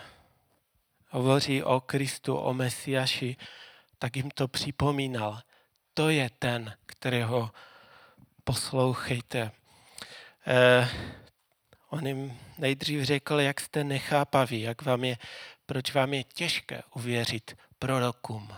hovoří 1.09 1.63
o 1.63 1.81
Kristu, 1.81 2.37
o 2.37 2.55
Mesiaši, 2.55 3.37
tak 3.99 4.17
jim 4.17 4.31
to 4.31 4.49
připomínal. 4.49 5.41
To 5.95 6.11
je 6.11 6.31
ten, 6.39 6.77
kterého 6.87 7.51
poslouchejte. 8.45 9.53
Uh, 10.47 10.89
On 11.89 12.07
jim 12.07 12.39
nejdřív 12.59 13.03
řekl, 13.03 13.41
jak 13.41 13.61
jste 13.61 13.85
nechápaví, 13.85 14.61
jak 14.61 14.83
vám 14.83 15.05
je, 15.05 15.17
proč 15.67 15.95
vám 15.95 16.15
je 16.15 16.25
těžké 16.25 16.83
uvěřit 16.95 17.57
prorokům. 17.79 18.57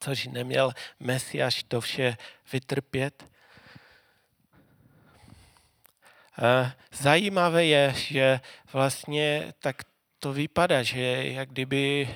Což 0.00 0.26
neměl 0.26 0.72
Mesiáš 1.00 1.62
to 1.62 1.80
vše 1.80 2.16
vytrpět. 2.52 3.24
A 6.42 6.72
zajímavé 6.92 7.64
je, 7.64 7.94
že 7.96 8.40
vlastně 8.72 9.52
tak 9.58 9.82
to 10.18 10.32
vypadá, 10.32 10.82
že 10.82 11.26
jak 11.26 11.48
kdyby 11.48 12.08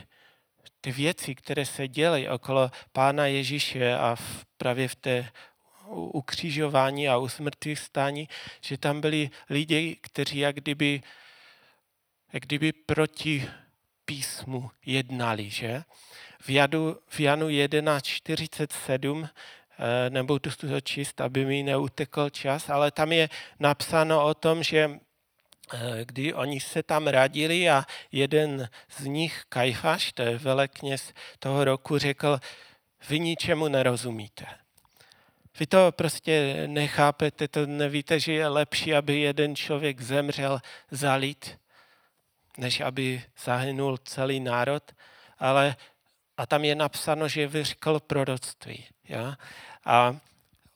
ty 0.85 0.92
věci, 0.92 1.35
které 1.35 1.66
se 1.66 1.88
děly 1.88 2.29
okolo 2.29 2.70
Pána 2.92 3.27
Ježíše 3.27 3.94
a 3.94 4.14
v, 4.14 4.44
právě 4.57 4.88
v 4.88 4.94
té 4.94 5.29
ukřižování 5.88 7.09
a 7.09 7.16
u 7.16 7.29
smrti 7.29 7.77
stání, 7.77 8.29
že 8.61 8.79
tam 8.79 9.01
byli 9.01 9.31
lidi, 9.51 9.97
kteří 10.01 10.38
jak 10.38 10.57
kdyby, 10.57 11.03
jak 12.33 12.42
kdyby 12.42 12.73
proti 12.73 13.49
písmu 14.05 14.70
jednali, 14.87 15.51
že? 15.51 15.83
V, 16.40 16.51
Janu, 16.51 16.97
v 17.09 17.20
Janu 17.20 17.49
11.47 17.49 19.29
eh, 19.29 20.11
nebudu 20.11 20.51
to 20.61 20.81
číst, 20.81 21.20
aby 21.20 21.44
mi 21.44 21.62
neutekl 21.62 22.31
čas, 22.31 22.70
ale 22.70 22.90
tam 22.90 23.12
je 23.12 23.29
napsáno 23.61 24.25
o 24.25 24.35
tom, 24.35 24.62
že 24.62 25.01
kdy 26.05 26.35
oni 26.35 26.61
se 26.61 26.83
tam 26.83 27.07
radili 27.07 27.70
a 27.70 27.85
jeden 28.12 28.68
z 28.98 29.05
nich, 29.05 29.42
Kajfaš, 29.48 30.12
to 30.12 30.22
je 30.22 30.38
velekněz 30.38 31.12
toho 31.38 31.64
roku, 31.64 31.98
řekl, 31.98 32.40
vy 33.09 33.20
ničemu 33.20 33.68
nerozumíte. 33.68 34.46
Vy 35.59 35.66
to 35.66 35.92
prostě 35.92 36.64
nechápete, 36.66 37.48
to 37.48 37.66
nevíte, 37.66 38.20
že 38.20 38.33
je 38.33 38.48
lepší, 38.48 38.94
aby 38.94 39.20
jeden 39.20 39.57
člověk 39.57 40.00
zemřel 40.00 40.61
za 40.90 41.14
lid, 41.14 41.59
než 42.59 42.81
aby 42.81 43.22
zahynul 43.44 43.98
celý 43.98 44.40
národ, 44.40 44.92
ale 45.38 45.77
a 46.37 46.46
tam 46.46 46.64
je 46.64 46.74
napsáno, 46.74 47.29
že 47.29 47.46
vyřkl 47.46 48.00
proroctví. 48.00 48.87
Ja? 49.09 49.38
A 49.85 50.16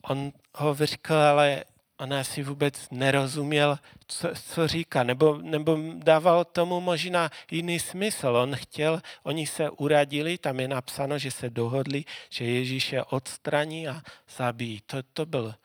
on 0.01 0.31
ho 0.55 0.73
vyřkl, 0.73 1.13
ale 1.13 1.63
on 1.99 2.13
asi 2.13 2.43
vůbec 2.43 2.89
nerozuměl, 2.91 3.79
co, 4.07 4.29
co 4.35 4.67
říká, 4.67 5.03
nebo, 5.03 5.37
nebo 5.37 5.77
dával 5.95 6.45
tomu 6.45 6.81
možná 6.81 7.29
jiný 7.51 7.79
smysl. 7.79 8.27
On 8.27 8.55
chtěl, 8.55 9.01
oni 9.23 9.47
se 9.47 9.69
uradili, 9.69 10.37
tam 10.37 10.59
je 10.59 10.67
napsáno, 10.67 11.17
že 11.17 11.31
se 11.31 11.49
dohodli, 11.49 12.05
že 12.29 12.45
Ježíše 12.45 13.03
odstraní 13.03 13.87
a 13.87 14.01
zabíjí. 14.37 14.81
To, 14.85 15.03
to 15.03 15.25
byl. 15.25 15.55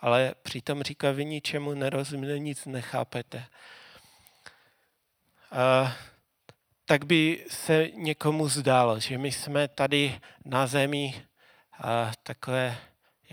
Ale 0.00 0.34
přitom 0.42 0.82
říká, 0.82 1.10
vy 1.10 1.24
ničemu 1.24 1.74
nerozumíte, 1.74 2.38
nic 2.38 2.66
nechápete. 2.66 3.46
A, 5.50 5.92
tak 6.84 7.04
by 7.04 7.46
se 7.48 7.88
někomu 7.94 8.48
zdálo, 8.48 9.00
že 9.00 9.18
my 9.18 9.32
jsme 9.32 9.68
tady 9.68 10.20
na 10.44 10.66
zemi 10.66 11.24
a 11.78 12.12
takové 12.22 12.76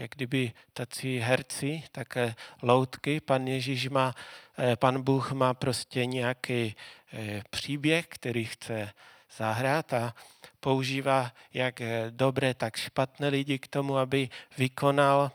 jak 0.01 0.11
kdyby 0.11 0.51
tací 0.73 1.19
herci, 1.19 1.83
také 1.91 2.35
loutky. 2.61 3.19
Pan 3.19 3.47
Ježíš 3.47 3.89
má, 3.89 4.15
eh, 4.57 4.75
pan 4.75 5.01
Bůh 5.01 5.31
má 5.31 5.53
prostě 5.53 6.05
nějaký 6.05 6.75
eh, 7.13 7.43
příběh, 7.49 8.07
který 8.07 8.45
chce 8.45 8.93
zahrát 9.37 9.93
a 9.93 10.13
používá 10.59 11.31
jak 11.53 11.81
eh, 11.81 12.05
dobré, 12.09 12.53
tak 12.53 12.77
špatné 12.77 13.27
lidi 13.27 13.59
k 13.59 13.67
tomu, 13.67 13.97
aby 13.97 14.29
vykonal 14.57 15.31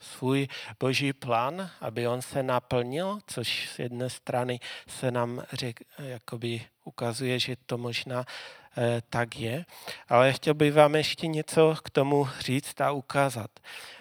svůj 0.00 0.48
boží 0.80 1.12
plán, 1.12 1.70
aby 1.80 2.08
on 2.08 2.22
se 2.22 2.42
naplnil, 2.42 3.18
což 3.26 3.68
z 3.68 3.78
jedné 3.78 4.10
strany 4.10 4.60
se 4.88 5.10
nám 5.10 5.42
řek, 5.52 5.80
jakoby 5.98 6.66
ukazuje, 6.84 7.38
že 7.38 7.56
to 7.66 7.78
možná 7.78 8.24
Eh, 8.24 8.63
tak 9.08 9.36
je. 9.36 9.64
Ale 10.08 10.32
chtěl 10.32 10.54
bych 10.54 10.74
vám 10.74 10.94
ještě 10.94 11.26
něco 11.26 11.74
k 11.84 11.90
tomu 11.90 12.28
říct 12.40 12.80
a 12.80 12.90
ukázat. 12.90 13.50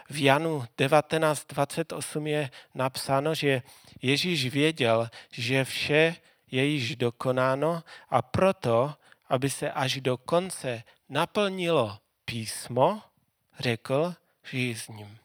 V 0.10 0.24
Janu 0.24 0.66
19.28 0.78 2.26
je 2.26 2.50
napsáno, 2.76 3.36
že 3.36 3.62
Ježíš 4.02 4.48
věděl, 4.48 5.10
že 5.32 5.66
vše 5.66 6.16
je 6.52 6.66
již 6.66 6.96
dokonáno 6.96 7.84
a 8.10 8.22
proto, 8.22 8.94
aby 9.30 9.50
se 9.50 9.72
až 9.72 10.02
do 10.02 10.18
konce 10.18 10.84
naplnilo 11.10 11.98
písmo, 12.26 13.02
řekl, 13.60 14.14
žij 14.44 14.76
s 14.76 14.88
ním. 14.88 15.18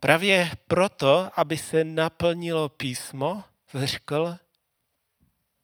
Právě 0.00 0.50
proto, 0.68 1.30
aby 1.34 1.56
se 1.56 1.84
naplnilo 1.84 2.68
písmo, 2.68 3.44
řekl, 3.74 4.36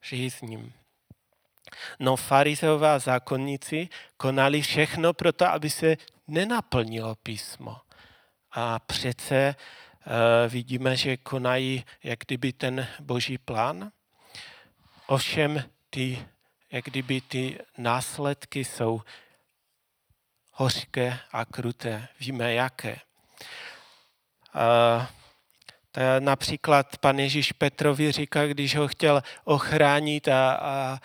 žij 0.02 0.30
s 0.30 0.40
ním. 0.40 0.72
No 1.98 2.16
farizeové 2.16 2.90
a 2.90 2.98
zákonníci 2.98 3.88
konali 4.16 4.62
všechno 4.62 5.12
pro 5.12 5.32
to, 5.32 5.46
aby 5.46 5.70
se 5.70 5.96
nenaplnilo 6.28 7.14
písmo. 7.14 7.76
A 8.52 8.78
přece 8.78 9.54
uh, 10.06 10.12
vidíme, 10.52 10.96
že 10.96 11.16
konají 11.16 11.84
jak 12.02 12.18
kdyby 12.18 12.52
ten 12.52 12.88
boží 13.00 13.38
plán. 13.38 13.92
Ovšem 15.06 15.64
ty, 15.90 16.26
jak 16.70 16.84
kdyby 16.84 17.20
ty 17.20 17.58
následky 17.78 18.64
jsou 18.64 19.00
hořké 20.50 21.18
a 21.32 21.44
kruté. 21.44 22.08
Víme 22.20 22.54
jaké. 22.54 22.96
Uh, 24.54 25.06
například 26.18 26.98
pan 26.98 27.18
Ježíš 27.18 27.52
Petrovi 27.52 28.12
říká, 28.12 28.46
když 28.46 28.76
ho 28.76 28.88
chtěl 28.88 29.22
ochránit 29.44 30.28
a, 30.28 30.52
a 30.52 30.98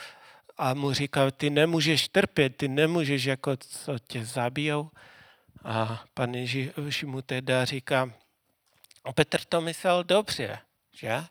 a 0.58 0.74
mu 0.74 0.94
říkal, 0.94 1.32
ty 1.32 1.50
nemůžeš 1.50 2.08
trpět, 2.08 2.58
ty 2.58 2.68
nemůžeš, 2.68 3.26
jako 3.26 3.58
co 3.58 4.00
tě 4.00 4.26
zabijou. 4.26 4.92
A 5.64 6.04
pan 6.14 6.34
Ježíš 6.34 7.04
mu 7.04 7.22
teda 7.22 7.66
říká, 7.66 8.14
Petr 9.16 9.40
to 9.50 9.62
myslel 9.62 10.04
dobře, 10.04 10.60
že? 10.92 11.24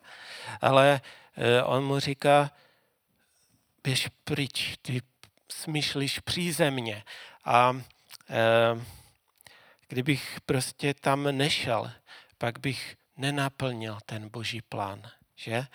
Ale 0.61 1.01
eh, 1.37 1.63
on 1.63 1.85
mu 1.85 1.99
říká, 1.99 2.51
běž 3.83 4.07
pryč, 4.23 4.75
ty 4.81 5.01
smýšlíš 5.51 6.19
přízemně. 6.19 7.03
A 7.45 7.81
e, 8.29 8.39
kdybych 9.87 10.37
prostě 10.45 10.93
tam 10.93 11.23
nešel, 11.23 11.91
pak 12.37 12.59
bych 12.59 12.95
nenaplnil 13.17 13.97
ten 14.05 14.29
boží 14.29 14.61
plán 14.61 15.01
že? 15.37 15.65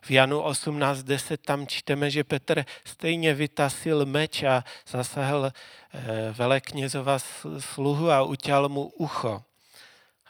V 0.00 0.10
Janu 0.10 0.40
18.10 0.40 1.36
tam 1.36 1.66
čteme, 1.66 2.10
že 2.10 2.24
Petr 2.24 2.64
stejně 2.84 3.34
vytasil 3.34 4.06
meč 4.06 4.42
a 4.42 4.64
zasahl 4.88 5.52
eh, 5.52 6.00
veleknězova 6.32 7.18
sluhu 7.58 8.10
a 8.10 8.22
utěl 8.22 8.68
mu 8.68 8.86
ucho. 8.86 9.42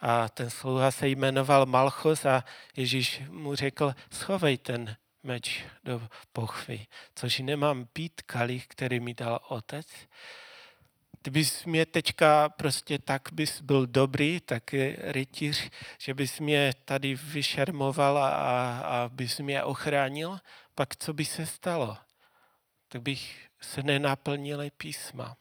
A 0.01 0.29
ten 0.29 0.51
sluha 0.51 0.91
se 0.91 1.09
jmenoval 1.09 1.67
Malchos 1.67 2.25
a 2.25 2.45
Ježíš 2.77 3.23
mu 3.29 3.55
řekl, 3.55 3.95
schovej 4.13 4.59
ten 4.59 4.97
meč 5.23 5.65
do 5.85 6.03
pochvy, 6.33 6.87
což 7.15 7.39
nemám 7.39 7.87
pít 7.93 8.23
kalich, 8.23 8.67
který 8.67 9.01
mi 9.01 9.15
dal 9.15 9.41
otec, 9.49 9.87
Kdybys 11.29 11.65
mě 11.65 11.87
teďka 11.87 12.49
prostě 12.49 12.99
tak 12.99 13.29
bys 13.33 13.61
byl 13.61 13.87
dobrý, 13.87 14.41
tak 14.41 14.63
rytíř, 14.99 15.71
že 15.99 16.15
bys 16.15 16.41
mě 16.41 16.73
tady 16.85 17.15
vyšermoval 17.15 18.19
a, 18.19 18.31
a 18.81 19.09
bys 19.09 19.39
mě 19.39 19.63
ochránil, 19.63 20.39
pak 20.75 20.97
co 20.97 21.13
by 21.13 21.25
se 21.25 21.47
stalo? 21.47 21.97
Tak 22.89 23.03
bych 23.03 23.49
se 23.61 23.83
nenaplnil 23.83 24.71
písma. 24.77 25.37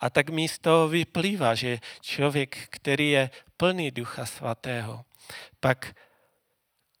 A 0.00 0.10
tak 0.10 0.30
mi 0.30 0.48
z 0.48 0.58
toho 0.58 0.88
vyplývá, 0.88 1.54
že 1.54 1.78
člověk, 2.00 2.68
který 2.70 3.10
je 3.10 3.30
plný 3.56 3.90
Ducha 3.90 4.26
Svatého, 4.26 5.04
pak 5.60 5.94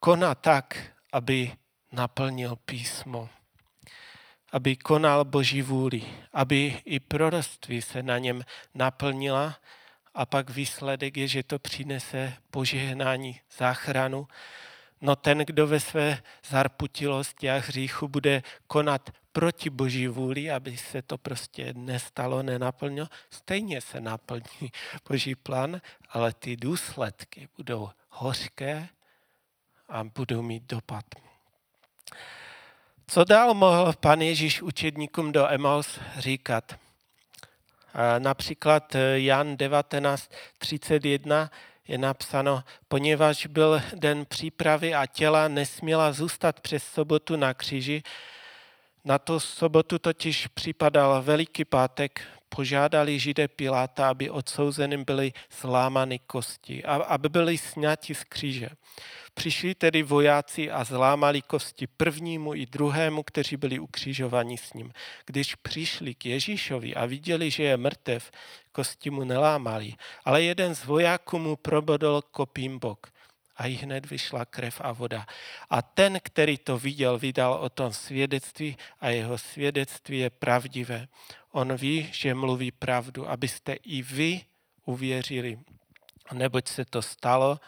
koná 0.00 0.34
tak, 0.34 0.78
aby 1.12 1.52
naplnil 1.92 2.56
písmo 2.56 3.28
aby 4.54 4.76
konal 4.76 5.24
Boží 5.24 5.62
vůli, 5.62 6.02
aby 6.32 6.80
i 6.84 7.00
proroctví 7.00 7.82
se 7.82 8.02
na 8.02 8.18
něm 8.18 8.42
naplnila 8.74 9.58
a 10.14 10.26
pak 10.26 10.50
výsledek 10.50 11.16
je, 11.16 11.28
že 11.28 11.42
to 11.42 11.58
přinese 11.58 12.32
požehnání, 12.50 13.40
záchranu. 13.58 14.28
No 15.00 15.16
ten, 15.16 15.38
kdo 15.38 15.66
ve 15.66 15.80
své 15.80 16.22
zarputilosti 16.48 17.50
a 17.50 17.56
hříchu 17.56 18.08
bude 18.08 18.42
konat 18.66 19.10
proti 19.32 19.70
Boží 19.70 20.08
vůli, 20.08 20.50
aby 20.50 20.76
se 20.76 21.02
to 21.02 21.18
prostě 21.18 21.74
nestalo, 21.76 22.42
nenaplnilo, 22.42 23.08
stejně 23.30 23.80
se 23.80 24.00
naplní 24.00 24.72
Boží 25.08 25.34
plán, 25.34 25.80
ale 26.10 26.32
ty 26.32 26.56
důsledky 26.56 27.48
budou 27.56 27.90
hořké 28.08 28.88
a 29.88 30.04
budou 30.04 30.42
mít 30.42 30.62
dopad. 30.62 31.04
Co 33.06 33.24
dál 33.24 33.54
mohl 33.54 33.92
pan 34.00 34.20
Ježíš 34.20 34.62
učedníkům 34.62 35.32
do 35.32 35.48
Emaus 35.48 35.98
říkat? 36.18 36.74
Například 38.18 38.94
eh, 38.94 39.20
Jan 39.20 39.54
19.31 39.54 41.50
je 41.88 41.98
napsáno, 41.98 42.64
poněvadž 42.88 43.46
byl 43.46 43.82
den 43.94 44.26
přípravy 44.26 44.94
a 44.94 45.06
těla 45.06 45.48
nesměla 45.48 46.12
zůstat 46.12 46.60
přes 46.60 46.84
sobotu 46.84 47.36
na 47.36 47.54
kříži, 47.54 48.02
na 49.04 49.18
to 49.18 49.40
sobotu 49.40 49.98
totiž 49.98 50.46
připadal 50.46 51.22
Veliký 51.22 51.64
pátek, 51.64 52.20
požádali 52.56 53.18
židé 53.18 53.48
Piláta, 53.48 54.08
aby 54.08 54.30
odsouzeným 54.30 55.04
byly 55.04 55.32
zlámany 55.60 56.18
kosti, 56.18 56.84
aby 56.84 57.28
byly 57.28 57.58
sňati 57.58 58.14
z 58.14 58.24
kříže. 58.24 58.68
Přišli 59.34 59.74
tedy 59.74 60.02
vojáci 60.02 60.70
a 60.70 60.84
zlámali 60.84 61.42
kosti 61.42 61.86
prvnímu 61.86 62.54
i 62.54 62.66
druhému, 62.66 63.22
kteří 63.22 63.56
byli 63.56 63.78
ukřižovaní 63.78 64.58
s 64.58 64.72
ním. 64.72 64.92
Když 65.26 65.54
přišli 65.54 66.14
k 66.14 66.26
Ježíšovi 66.26 66.94
a 66.94 67.06
viděli, 67.06 67.50
že 67.50 67.62
je 67.62 67.76
mrtev, 67.76 68.30
kosti 68.72 69.10
mu 69.10 69.24
nelámali, 69.24 69.94
ale 70.24 70.42
jeden 70.42 70.74
z 70.74 70.84
vojáků 70.84 71.38
mu 71.38 71.56
probodl 71.56 72.22
kopím 72.30 72.78
bok 72.78 73.10
a 73.56 73.66
i 73.66 73.72
hned 73.72 74.10
vyšla 74.10 74.44
krev 74.44 74.80
a 74.80 74.92
voda. 74.92 75.26
A 75.70 75.82
ten, 75.82 76.18
který 76.22 76.58
to 76.58 76.78
viděl, 76.78 77.18
vydal 77.18 77.52
o 77.54 77.68
tom 77.68 77.92
svědectví 77.92 78.76
a 79.00 79.08
jeho 79.08 79.38
svědectví 79.38 80.18
je 80.18 80.30
pravdivé. 80.30 81.08
On 81.54 81.76
ví, 81.76 82.08
že 82.12 82.34
mluví 82.34 82.70
pravdu, 82.70 83.30
abyste 83.30 83.72
i 83.72 84.02
vy 84.02 84.40
uvěřili. 84.84 85.58
Neboť 86.32 86.68
se 86.68 86.84
to 86.84 87.02
stalo, 87.02 87.60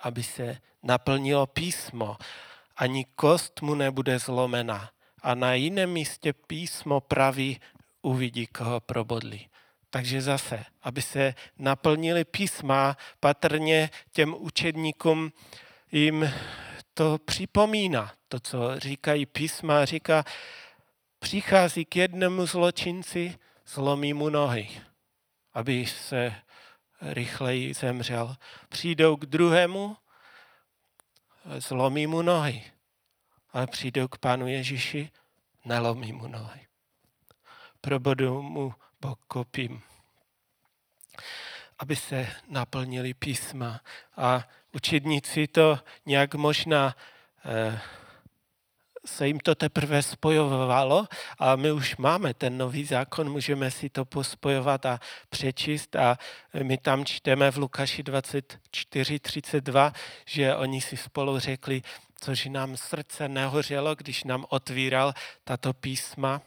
aby 0.00 0.22
se 0.22 0.56
naplnilo 0.82 1.46
písmo. 1.46 2.16
Ani 2.76 3.04
kost 3.04 3.62
mu 3.62 3.74
nebude 3.74 4.18
zlomena. 4.18 4.90
A 5.22 5.34
na 5.34 5.54
jiném 5.54 5.92
místě 5.92 6.32
písmo 6.32 7.00
praví, 7.00 7.60
uvidí, 8.02 8.46
koho 8.46 8.80
probodli. 8.80 9.40
Takže 9.90 10.22
zase, 10.22 10.64
aby 10.82 11.02
se 11.02 11.34
naplnili 11.58 12.24
písma, 12.24 12.96
patrně 13.20 13.90
těm 14.12 14.34
učedníkům 14.38 15.32
jim 15.92 16.30
to 16.94 17.18
připomíná, 17.24 18.12
to, 18.28 18.40
co 18.40 18.78
říkají 18.78 19.26
písma, 19.26 19.84
říká, 19.84 20.24
přichází 21.24 21.84
k 21.84 21.96
jednomu 21.96 22.46
zločinci, 22.46 23.38
zlomí 23.66 24.14
mu 24.14 24.28
nohy, 24.28 24.68
aby 25.54 25.86
se 25.86 26.34
rychleji 27.00 27.74
zemřel. 27.74 28.36
Přijdou 28.68 29.16
k 29.16 29.26
druhému, 29.26 29.96
zlomí 31.58 32.06
mu 32.06 32.22
nohy. 32.22 32.64
Ale 33.52 33.66
přijdou 33.66 34.08
k 34.08 34.18
pánu 34.18 34.46
Ježíši, 34.46 35.10
nelomí 35.64 36.12
mu 36.12 36.28
nohy. 36.28 36.60
Probodu 37.80 38.42
mu 38.42 38.74
bok 39.00 39.20
kopím 39.26 39.82
aby 41.78 41.96
se 41.96 42.28
naplnili 42.48 43.14
písma. 43.14 43.80
A 44.16 44.48
učedníci 44.72 45.46
to 45.46 45.78
nějak 46.06 46.34
možná 46.34 46.96
eh, 47.44 47.80
se 49.06 49.26
jim 49.26 49.40
to 49.40 49.54
teprve 49.54 50.02
spojovalo 50.02 51.06
a 51.38 51.56
my 51.56 51.72
už 51.72 51.96
máme 51.96 52.34
ten 52.34 52.58
nový 52.58 52.84
zákon, 52.84 53.30
můžeme 53.30 53.70
si 53.70 53.88
to 53.88 54.04
pospojovat 54.04 54.86
a 54.86 55.00
přečíst 55.28 55.96
a 55.96 56.18
my 56.62 56.78
tam 56.78 57.04
čteme 57.04 57.50
v 57.50 57.56
Lukáši 57.56 58.02
24.32, 58.02 59.92
že 60.26 60.56
oni 60.56 60.80
si 60.80 60.96
spolu 60.96 61.38
řekli, 61.38 61.82
což 62.20 62.44
nám 62.46 62.76
srdce 62.76 63.28
nehořelo, 63.28 63.94
když 63.94 64.24
nám 64.24 64.44
otvíral 64.48 65.12
tato 65.44 65.72
písma, 65.72 66.40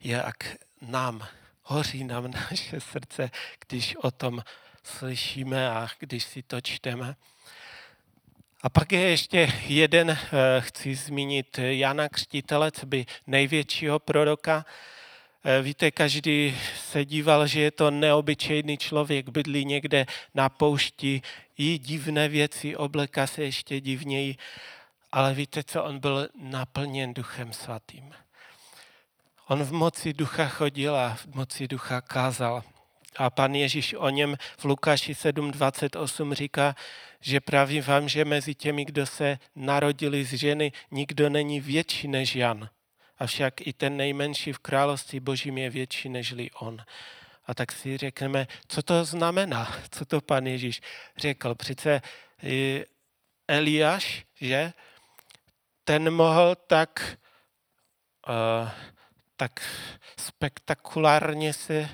jak 0.00 0.56
nám 0.80 1.26
hoří 1.62 2.04
nám 2.04 2.30
naše 2.30 2.80
srdce, 2.80 3.30
když 3.68 3.96
o 3.96 4.10
tom 4.10 4.42
slyšíme 4.84 5.70
a 5.70 5.88
když 5.98 6.24
si 6.24 6.42
to 6.42 6.60
čteme. 6.60 7.16
A 8.62 8.68
pak 8.68 8.92
je 8.92 9.00
ještě 9.00 9.52
jeden, 9.66 10.10
eh, 10.10 10.18
chci 10.60 10.94
zmínit 10.94 11.58
Jana 11.58 12.08
Křtitele, 12.08 12.70
by 12.84 13.06
největšího 13.26 13.98
proroka. 13.98 14.66
Eh, 15.44 15.62
víte, 15.62 15.90
každý 15.90 16.58
se 16.76 17.04
díval, 17.04 17.46
že 17.46 17.60
je 17.60 17.70
to 17.70 17.90
neobyčejný 17.90 18.78
člověk, 18.78 19.28
bydlí 19.28 19.64
někde 19.64 20.06
na 20.34 20.48
poušti, 20.48 21.22
jí 21.58 21.78
divné 21.78 22.28
věci, 22.28 22.76
obleka 22.76 23.26
se 23.26 23.42
ještě 23.42 23.80
divněji. 23.80 24.36
Ale 25.12 25.34
víte 25.34 25.64
co, 25.64 25.84
on 25.84 25.98
byl 25.98 26.28
naplněn 26.34 27.14
duchem 27.14 27.52
svatým. 27.52 28.14
On 29.46 29.64
v 29.64 29.72
moci 29.72 30.12
ducha 30.12 30.48
chodil 30.48 30.96
a 30.96 31.14
v 31.14 31.26
moci 31.26 31.68
ducha 31.68 32.00
kázal. 32.00 32.62
A 33.18 33.30
pan 33.30 33.54
Ježíš 33.54 33.94
o 33.94 34.08
něm 34.08 34.36
v 34.58 34.64
Lukáši 34.64 35.12
7.28 35.12 36.32
říká, 36.32 36.74
že 37.20 37.40
právě 37.40 37.82
vám, 37.82 38.08
že 38.08 38.24
mezi 38.24 38.54
těmi, 38.54 38.84
kdo 38.84 39.06
se 39.06 39.38
narodili 39.56 40.24
z 40.24 40.34
ženy, 40.34 40.72
nikdo 40.90 41.28
není 41.28 41.60
větší 41.60 42.08
než 42.08 42.36
Jan. 42.36 42.68
Avšak 43.18 43.66
i 43.66 43.72
ten 43.72 43.96
nejmenší 43.96 44.52
v 44.52 44.58
království 44.58 45.20
božím 45.20 45.58
je 45.58 45.70
větší 45.70 46.08
nežli 46.08 46.50
on. 46.50 46.78
A 47.46 47.54
tak 47.54 47.72
si 47.72 47.96
řekneme, 47.96 48.46
co 48.68 48.82
to 48.82 49.04
znamená, 49.04 49.76
co 49.90 50.04
to 50.04 50.20
pan 50.20 50.46
Ježíš 50.46 50.80
řekl. 51.16 51.54
Přece 51.54 52.02
Eliáš, 53.48 54.24
že 54.40 54.72
ten 55.84 56.10
mohl 56.10 56.54
tak 56.54 57.16
uh, 58.28 58.70
tak 59.38 59.62
spektakulárně 60.20 61.52
se 61.52 61.88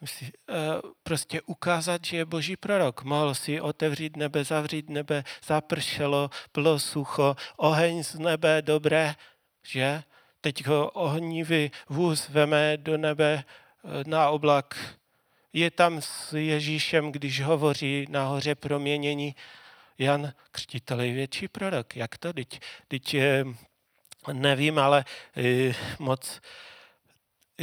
musí, 0.00 0.32
uh, 0.48 0.90
prostě 1.02 1.42
ukázat, 1.42 2.04
že 2.04 2.16
je 2.16 2.24
boží 2.24 2.56
prorok. 2.56 3.02
Mohl 3.02 3.34
si 3.34 3.60
otevřít 3.60 4.16
nebe, 4.16 4.44
zavřít 4.44 4.90
nebe, 4.90 5.24
zapršelo, 5.46 6.30
bylo 6.54 6.78
sucho, 6.78 7.36
oheň 7.56 8.04
z 8.04 8.14
nebe, 8.14 8.62
dobré, 8.62 9.14
že? 9.62 10.02
Teď 10.40 10.66
ho 10.66 10.90
ohnivý 10.90 11.70
vůz 11.88 12.28
veme 12.28 12.76
do 12.76 12.98
nebe 12.98 13.44
eh, 13.44 14.04
na 14.06 14.30
oblak. 14.30 14.96
Je 15.52 15.70
tam 15.70 16.02
s 16.02 16.32
Ježíšem, 16.32 17.12
když 17.12 17.40
hovoří 17.40 18.06
nahoře 18.08 18.54
proměnění. 18.54 19.34
Jan 19.98 20.32
Křtitel 20.50 21.00
je 21.00 21.12
větší 21.12 21.48
prorok. 21.48 21.96
Jak 21.96 22.18
to? 22.18 22.32
Teď, 22.32 22.60
teď 22.88 23.16
nevím, 24.32 24.78
ale 24.78 25.04
moc 25.98 26.40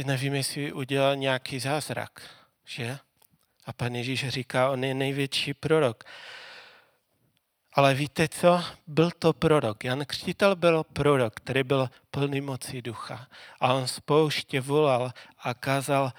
nevím, 0.04 0.34
jestli 0.34 0.72
udělal 0.72 1.16
nějaký 1.16 1.60
zázrak, 1.60 2.30
že? 2.64 2.98
A 3.66 3.72
pan 3.72 3.94
Ježíš 3.94 4.28
říká, 4.28 4.70
on 4.70 4.84
je 4.84 4.94
největší 4.94 5.54
prorok. 5.54 6.04
Ale 7.72 7.94
víte 7.94 8.28
co? 8.28 8.64
Byl 8.86 9.10
to 9.10 9.32
prorok. 9.32 9.84
Jan 9.84 10.04
Křtitel 10.04 10.56
byl 10.56 10.84
prorok, 10.84 11.34
který 11.34 11.62
byl 11.62 11.90
plný 12.10 12.40
moci 12.40 12.82
ducha. 12.82 13.28
A 13.60 13.72
on 13.72 13.88
spouště 13.88 14.60
volal 14.60 15.12
a 15.38 15.54
kázal, 15.54 16.12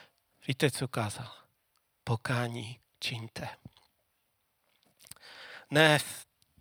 víte, 0.47 0.71
co 0.71 0.87
kázal? 0.87 1.31
Pokání 2.03 2.79
čiňte. 2.99 3.47
Ne 5.71 5.99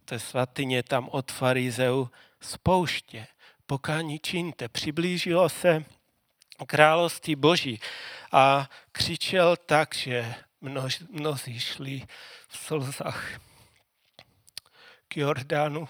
té 0.05 0.19
svatyně 0.19 0.83
tam 0.83 1.09
od 1.13 1.33
farizeu 1.33 2.11
spouště, 2.41 3.27
pokání 3.67 4.19
čiňte. 4.19 4.69
Přiblížilo 4.69 5.49
se 5.49 5.85
království 6.65 7.37
boží 7.37 7.81
a 8.33 8.71
křičel 8.93 9.57
tak, 9.57 9.95
že 9.95 10.35
mnozí 11.11 11.61
šli 11.61 12.03
v 12.49 12.57
slzách 12.57 13.41
k 15.09 15.17
Jordánu, 15.17 15.89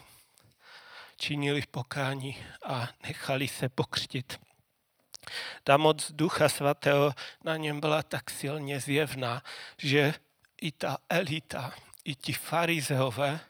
činili 1.16 1.62
pokání 1.70 2.36
a 2.64 2.88
nechali 3.02 3.48
se 3.48 3.68
pokřtit. 3.68 4.40
Ta 5.64 5.76
moc 5.76 6.12
Ducha 6.12 6.48
Svatého 6.48 7.14
na 7.44 7.56
něm 7.56 7.80
byla 7.80 8.02
tak 8.02 8.30
silně 8.30 8.80
zjevná, 8.80 9.42
že 9.78 10.14
i 10.60 10.72
ta 10.72 10.98
elita, 11.08 11.74
i 12.04 12.14
ti 12.14 12.32
farizeové 12.32 13.40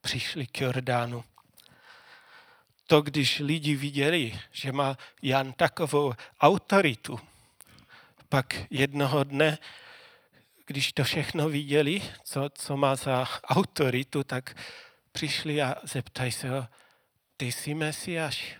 přišli 0.00 0.46
k 0.46 0.60
Jordánu 0.60 1.24
to, 2.90 3.02
když 3.02 3.38
lidi 3.38 3.76
viděli, 3.76 4.40
že 4.52 4.72
má 4.72 4.98
Jan 5.22 5.52
takovou 5.52 6.14
autoritu, 6.40 7.20
pak 8.28 8.54
jednoho 8.70 9.24
dne, 9.24 9.58
když 10.66 10.92
to 10.92 11.04
všechno 11.04 11.48
viděli, 11.48 12.02
co, 12.24 12.48
co 12.54 12.76
má 12.76 12.96
za 12.96 13.26
autoritu, 13.44 14.24
tak 14.24 14.56
přišli 15.12 15.62
a 15.62 15.74
zeptají 15.82 16.32
se 16.32 16.50
ho, 16.50 16.66
ty 17.36 17.52
jsi 17.52 17.74
mesiáš? 17.74 18.56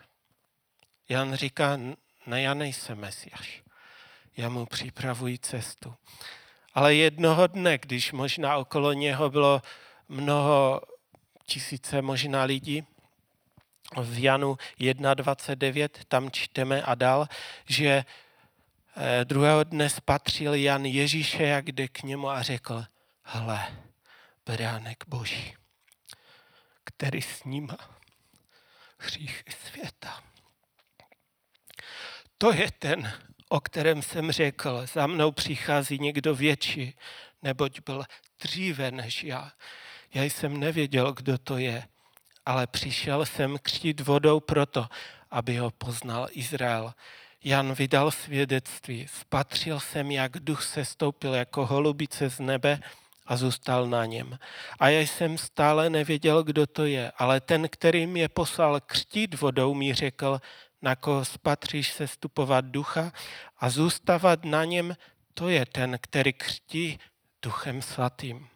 Jan 1.08 1.34
říká, 1.34 1.76
ne, 2.26 2.42
já 2.42 2.54
nejsem 2.54 2.98
mesiáš. 2.98 3.62
Já 4.36 4.48
mu 4.48 4.66
připravuji 4.66 5.38
cestu. 5.38 5.94
Ale 6.74 6.94
jednoho 6.94 7.46
dne, 7.46 7.78
když 7.78 8.12
možná 8.12 8.56
okolo 8.56 8.92
něho 8.92 9.30
bylo 9.30 9.62
mnoho 10.08 10.80
tisíce 11.46 12.02
možná 12.02 12.42
lidí, 12.42 12.86
v 13.96 14.22
Janu 14.22 14.56
1.29 14.80 15.88
tam 16.08 16.30
čteme 16.30 16.82
a 16.82 16.94
dal, 16.94 17.28
že 17.66 18.04
eh, 18.96 19.24
druhého 19.24 19.64
dne 19.64 19.90
spatřil 19.90 20.54
Jan 20.54 20.84
Ježíše, 20.84 21.42
jak 21.42 21.72
jde 21.72 21.88
k 21.88 22.02
němu 22.02 22.30
a 22.30 22.42
řekl, 22.42 22.84
hle, 23.22 23.66
beránek 24.46 25.04
boží, 25.08 25.56
který 26.84 27.22
snímá 27.22 27.78
hřích 28.98 29.44
světa. 29.66 30.22
To 32.38 32.52
je 32.52 32.70
ten, 32.78 33.12
o 33.48 33.60
kterém 33.60 34.02
jsem 34.02 34.32
řekl, 34.32 34.86
za 34.86 35.06
mnou 35.06 35.32
přichází 35.32 35.98
někdo 35.98 36.34
větší, 36.34 36.94
neboť 37.42 37.80
byl 37.80 38.04
dříve 38.40 38.90
než 38.90 39.24
já. 39.24 39.52
Já 40.14 40.22
jsem 40.22 40.60
nevěděl, 40.60 41.12
kdo 41.12 41.38
to 41.38 41.58
je, 41.58 41.88
ale 42.50 42.66
přišel 42.66 43.26
jsem 43.26 43.58
křtít 43.62 44.00
vodou 44.00 44.40
proto, 44.40 44.86
aby 45.30 45.56
ho 45.56 45.70
poznal 45.70 46.28
Izrael. 46.32 46.94
Jan 47.44 47.74
vydal 47.74 48.10
svědectví. 48.10 49.06
Spatřil 49.20 49.80
jsem, 49.80 50.10
jak 50.10 50.32
duch 50.38 50.62
se 50.62 50.84
stoupil 50.84 51.34
jako 51.34 51.66
holubice 51.66 52.30
z 52.30 52.40
nebe 52.40 52.80
a 53.26 53.36
zůstal 53.36 53.86
na 53.86 54.06
něm. 54.06 54.38
A 54.78 54.88
já 54.88 55.00
jsem 55.00 55.38
stále 55.38 55.90
nevěděl, 55.90 56.42
kdo 56.42 56.66
to 56.66 56.84
je, 56.84 57.12
ale 57.16 57.40
ten, 57.40 57.68
který 57.68 58.06
mě 58.06 58.28
poslal 58.28 58.80
křtít 58.80 59.40
vodou, 59.40 59.74
mi 59.74 59.94
řekl, 59.94 60.40
na 60.82 60.96
koho 60.96 61.24
spatříš 61.24 61.92
se 61.92 62.08
stupovat 62.08 62.64
ducha 62.64 63.12
a 63.58 63.70
zůstávat 63.70 64.44
na 64.44 64.64
něm, 64.64 64.96
to 65.34 65.48
je 65.48 65.66
ten, 65.66 65.98
který 66.00 66.32
křtí 66.32 66.98
duchem 67.42 67.82
svatým. 67.82 68.49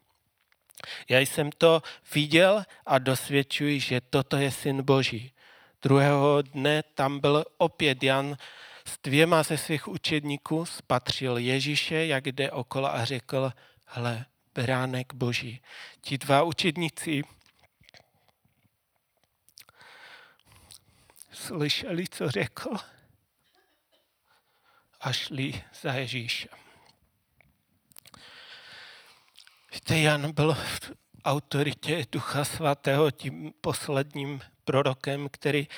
Já 1.09 1.19
jsem 1.19 1.51
to 1.53 1.83
viděl 2.15 2.65
a 2.87 2.99
dosvědčuji, 2.99 3.81
že 3.81 4.01
toto 4.01 4.37
je 4.37 4.51
syn 4.51 4.83
Boží. 4.83 5.33
Druhého 5.83 6.43
dne 6.43 6.83
tam 6.83 7.21
byl 7.21 7.45
opět 7.59 8.03
Jan 8.03 8.37
s 8.85 8.99
dvěma 9.03 9.43
ze 9.43 9.59
svých 9.59 9.89
učedníků, 9.89 10.67
spatřil 10.67 11.39
Ježíše, 11.39 12.07
jak 12.07 12.27
jde 12.27 12.51
okolo 12.51 12.95
a 12.95 13.05
řekl, 13.05 13.53
hle, 13.87 14.27
beránek 14.55 15.15
Boží. 15.15 15.61
Ti 16.01 16.19
dva 16.19 16.43
učedníci 16.43 17.23
slyšeli, 21.33 22.09
co 22.09 22.31
řekl 22.31 22.71
a 25.01 25.13
šli 25.13 25.63
za 25.83 25.93
Ježíšem. 25.93 26.64
Víte, 29.75 29.99
Jan 29.99 30.33
byl 30.33 30.55
v 30.55 30.93
autoritě 31.25 32.07
Ducha 32.13 32.45
Svatého 32.45 33.11
tím 33.11 33.53
posledním 33.61 34.41
prorokem, 34.65 35.29
který 35.29 35.69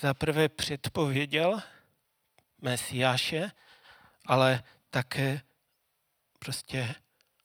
zaprvé 0.00 0.48
předpověděl 0.48 1.62
Mesiáše, 2.62 3.50
ale 4.26 4.62
také 4.90 5.40
prostě 6.38 6.94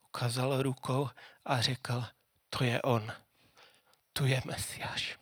ukázal 0.07 0.62
rukou 0.62 1.10
a 1.45 1.62
řekl, 1.62 2.05
to 2.49 2.64
je 2.64 2.82
on, 2.82 3.12
tu 4.14 4.26
je 4.26 4.41
Mesiáš. 4.45 5.20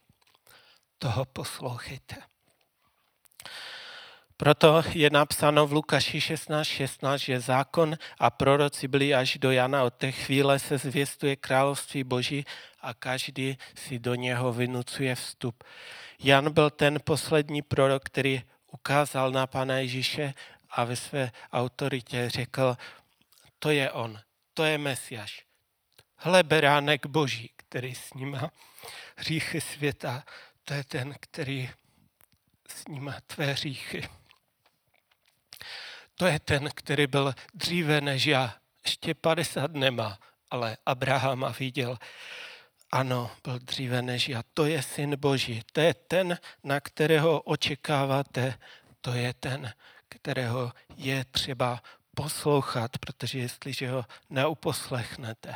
Toho 0.98 1.26
poslouchejte. 1.26 2.16
Proto 4.38 4.84
je 4.94 5.10
napsáno 5.10 5.68
v 5.68 5.74
Lukáši 5.74 6.20
16.16, 6.20 6.64
16, 6.64 7.22
že 7.22 7.40
zákon 7.40 7.98
a 8.20 8.30
proroci 8.30 8.88
byli 8.88 9.14
až 9.14 9.38
do 9.38 9.52
Jana. 9.52 9.84
Od 9.84 9.94
té 9.94 10.12
chvíle 10.12 10.60
se 10.60 10.78
zvěstuje 10.78 11.36
království 11.36 12.04
Boží 12.04 12.46
a 12.82 12.94
každý 12.94 13.58
si 13.76 14.00
do 14.00 14.16
něho 14.16 14.54
vynucuje 14.54 15.16
vstup. 15.16 15.64
Jan 16.20 16.54
byl 16.54 16.70
ten 16.70 17.00
poslední 17.04 17.62
prorok, 17.62 18.04
který 18.04 18.44
ukázal 18.72 19.32
na 19.32 19.48
Pana 19.48 19.78
Ježíše 19.78 20.34
a 20.70 20.84
ve 20.84 20.96
své 20.96 21.32
autoritě 21.54 22.30
řekl, 22.30 22.78
to 23.60 23.70
je 23.70 23.92
on, 23.92 24.20
to 24.54 24.64
je 24.64 24.78
Mesiáš. 24.78 25.46
Hle 26.16 26.44
beránek 26.44 27.06
Boží, 27.06 27.50
který 27.56 27.96
snímá 27.96 28.52
hříchy 29.16 29.62
světa, 29.62 30.24
to 30.64 30.74
je 30.74 30.84
ten, 30.84 31.16
který 31.20 31.70
snímá 32.68 33.16
tvé 33.28 33.46
hříchy. 33.46 34.10
To 36.18 36.26
je 36.26 36.40
ten, 36.40 36.70
který 36.76 37.08
byl 37.08 37.34
dříve 37.54 38.02
než 38.02 38.26
já. 38.26 38.56
Ještě 38.86 39.14
50 39.14 39.74
nemá, 39.74 40.20
ale 40.52 40.78
Abrahama 40.86 41.50
viděl. 41.60 41.98
Ano, 42.92 43.32
byl 43.44 43.60
dříve 43.60 44.02
než 44.02 44.30
já. 44.30 44.44
To 44.54 44.66
je 44.66 44.84
syn 44.84 45.16
Boží. 45.20 45.62
To 45.72 45.82
je 45.82 45.94
ten, 45.94 46.38
na 46.64 46.80
kterého 46.80 47.42
očekáváte. 47.42 48.60
To 49.02 49.14
je 49.14 49.34
ten, 49.34 49.74
kterého 50.10 50.72
je 50.96 51.26
třeba 51.26 51.82
poslouchat, 52.16 52.98
protože 52.98 53.40
jestliže 53.40 53.92
ho 53.92 54.06
neuposlechnete, 54.30 55.56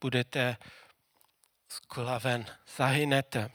budete 0.00 0.56
sklaven, 1.68 2.46
zahynete. 2.76 3.50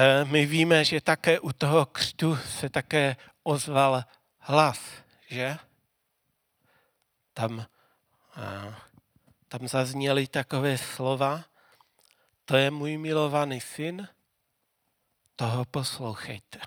Eh, 0.00 0.24
my 0.24 0.46
víme, 0.46 0.84
že 0.84 1.00
také 1.00 1.40
u 1.40 1.52
toho 1.52 1.86
křtu 1.86 2.36
se 2.36 2.68
také 2.68 3.16
ozval 3.42 4.04
hlas, 4.38 4.80
že? 5.28 5.56
Tam, 7.34 7.66
tam 9.48 9.68
zazněly 9.68 10.26
takové 10.26 10.78
slova, 10.78 11.44
to 12.44 12.56
je 12.56 12.70
můj 12.70 12.98
milovaný 12.98 13.60
syn, 13.60 14.08
toho 15.36 15.64
poslouchejte. 15.64 16.58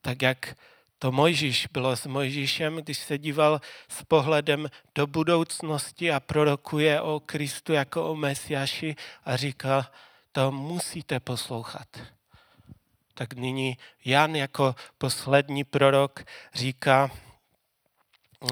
Tak 0.00 0.22
jak 0.22 0.56
to 0.98 1.12
Mojžíš 1.12 1.66
bylo 1.72 1.96
s 1.96 2.06
Mojžíšem, 2.06 2.76
když 2.76 2.98
se 2.98 3.18
díval 3.18 3.60
s 3.88 4.02
pohledem 4.04 4.70
do 4.94 5.06
budoucnosti 5.06 6.12
a 6.12 6.20
prorokuje 6.20 7.00
o 7.00 7.20
Kristu 7.20 7.72
jako 7.72 8.10
o 8.10 8.14
Mesiaši 8.14 8.96
a 9.24 9.36
říká, 9.36 9.90
to 10.34 10.52
musíte 10.52 11.20
poslouchat. 11.20 11.88
Tak 13.14 13.34
nyní 13.34 13.78
Jan 14.04 14.36
jako 14.36 14.74
poslední 14.98 15.64
prorok 15.64 16.24
říká, 16.54 17.10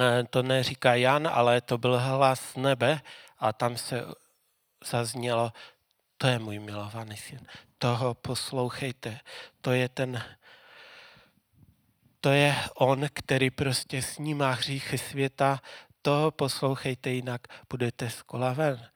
eh, 0.00 0.24
to 0.30 0.42
neříká 0.42 0.94
Jan, 0.94 1.28
ale 1.32 1.60
to 1.60 1.78
byl 1.78 1.98
hlas 2.00 2.56
nebe 2.56 3.00
a 3.38 3.52
tam 3.52 3.76
se 3.76 4.04
zaznělo, 4.84 5.52
to 6.18 6.26
je 6.26 6.38
můj 6.38 6.58
milovaný 6.58 7.16
syn, 7.16 7.46
toho 7.78 8.14
poslouchejte. 8.14 9.20
To 9.60 9.72
je 9.72 9.88
ten, 9.88 10.22
to 12.20 12.30
je 12.30 12.56
on, 12.74 13.06
který 13.12 13.50
prostě 13.50 14.02
snímá 14.02 14.50
hříchy 14.50 14.98
světa, 14.98 15.60
toho 16.02 16.30
poslouchejte, 16.30 17.10
jinak 17.10 17.40
budete 17.70 18.10
skolaven. 18.10 18.91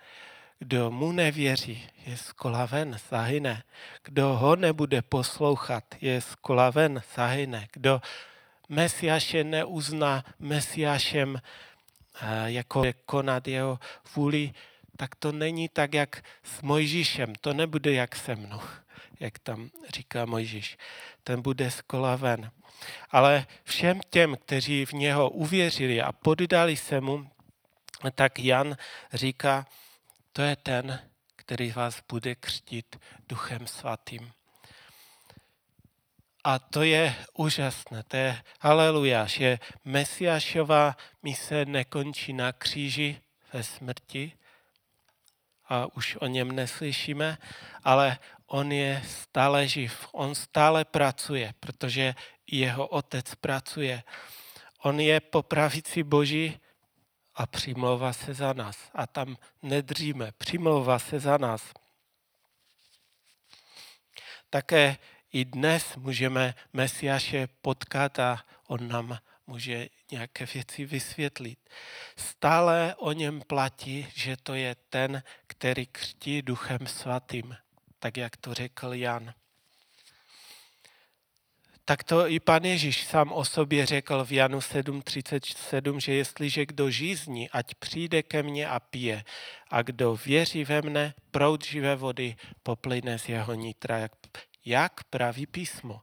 Kdo 0.59 0.91
mu 0.91 1.13
nevěří, 1.13 1.89
je 2.07 2.17
skolaven, 2.17 2.99
zahyne. 3.11 3.63
Kdo 4.03 4.29
ho 4.29 4.57
nebude 4.57 5.03
poslouchat, 5.03 5.85
je 6.01 6.21
skolaven, 6.21 7.03
zahyne. 7.17 7.69
Kdo 7.73 8.01
Mesiáše 8.69 9.45
neuzná 9.45 10.25
Mesiášem, 10.39 11.41
eh, 12.21 12.51
jako 12.51 12.83
konat 13.07 13.49
jeho 13.49 13.79
vůli, 14.15 14.53
tak 14.97 15.15
to 15.15 15.33
není 15.33 15.69
tak, 15.69 15.95
jak 15.95 16.25
s 16.43 16.63
Mojžíšem. 16.63 17.35
To 17.41 17.55
nebude 17.55 17.93
jak 17.93 18.17
se 18.17 18.37
mnou, 18.37 18.61
jak 19.21 19.39
tam 19.39 19.71
říká 19.89 20.25
Mojžíš. 20.25 20.79
Ten 21.25 21.43
bude 21.43 21.71
skolaven. 21.71 22.51
Ale 23.11 23.47
všem 23.65 24.01
těm, 24.11 24.37
kteří 24.37 24.87
v 24.87 24.93
něho 24.93 25.31
uvěřili 25.31 26.03
a 26.03 26.13
poddali 26.13 26.77
se 26.77 27.01
mu, 27.01 27.31
tak 28.15 28.39
Jan 28.39 28.77
říká, 29.13 29.67
to 30.37 30.43
je 30.43 30.57
ten, 30.57 31.01
který 31.37 31.71
vás 31.71 32.03
bude 32.09 32.35
křtít 32.35 32.97
duchem 33.29 33.67
svatým. 33.67 34.33
A 36.45 36.59
to 36.59 36.83
je 36.83 37.17
úžasné, 37.35 38.03
to 38.03 38.17
je 38.17 38.43
haleluja, 38.61 39.27
že 39.27 39.59
Mesiášová 39.85 40.97
mise 41.23 41.65
nekončí 41.65 42.33
na 42.33 42.53
kříži 42.53 43.21
ve 43.53 43.63
smrti 43.63 44.33
a 45.69 45.97
už 45.97 46.17
o 46.21 46.27
něm 46.27 46.53
neslyšíme, 46.53 47.39
ale 47.85 48.19
on 48.47 48.73
je 48.73 49.03
stále 49.09 49.69
živ, 49.69 50.09
on 50.13 50.35
stále 50.35 50.85
pracuje, 50.85 51.55
protože 51.61 52.15
jeho 52.47 52.87
otec 52.87 53.35
pracuje. 53.35 54.03
On 54.83 55.01
je 55.01 55.21
po 55.21 55.43
pravici 55.43 56.03
Boží 56.03 56.61
a 57.37 57.47
přimlouvá 57.47 58.13
se 58.13 58.35
za 58.35 58.53
nás. 58.53 58.91
A 58.95 59.07
tam 59.07 59.37
nedříme, 59.63 60.33
přimlouvá 60.39 60.99
se 60.99 61.21
za 61.21 61.39
nás. 61.39 61.63
Také 64.51 64.97
i 65.33 65.45
dnes 65.45 65.97
můžeme 65.97 66.55
Mesiáše 66.73 67.47
potkat 67.47 68.19
a 68.19 68.45
on 68.67 68.89
nám 68.89 69.19
může 69.47 69.89
nějaké 70.11 70.47
věci 70.47 70.85
vysvětlit. 70.85 71.59
Stále 72.17 72.95
o 72.95 73.13
něm 73.13 73.43
platí, 73.47 74.09
že 74.15 74.37
to 74.37 74.55
je 74.55 74.75
ten, 74.75 75.23
který 75.47 75.87
křtí 75.87 76.43
duchem 76.43 76.87
svatým, 76.87 77.57
tak 77.99 78.17
jak 78.17 78.37
to 78.37 78.55
řekl 78.55 78.95
Jan 78.95 79.35
tak 81.89 82.05
to 82.05 82.29
i 82.29 82.41
pan 82.41 82.65
Ježíš 82.65 83.07
sám 83.07 83.33
o 83.33 83.45
sobě 83.45 83.87
řekl 83.87 84.25
v 84.25 84.33
Janu 84.33 84.59
7.37, 84.59 85.99
že 85.99 86.15
jestliže 86.15 86.67
kdo 86.67 86.91
žízní, 86.91 87.51
ať 87.51 87.75
přijde 87.75 88.23
ke 88.23 88.43
mně 88.43 88.69
a 88.69 88.81
pije. 88.81 89.25
A 89.71 89.83
kdo 89.83 90.19
věří 90.27 90.65
ve 90.65 90.83
mne, 90.83 91.15
proud 91.31 91.65
živé 91.65 91.97
vody 91.97 92.37
poplyne 92.63 93.19
z 93.19 93.29
jeho 93.29 93.55
nitra, 93.55 93.99
jak, 93.99 94.13
jak 94.65 95.05
praví 95.05 95.47
písmo. 95.47 96.01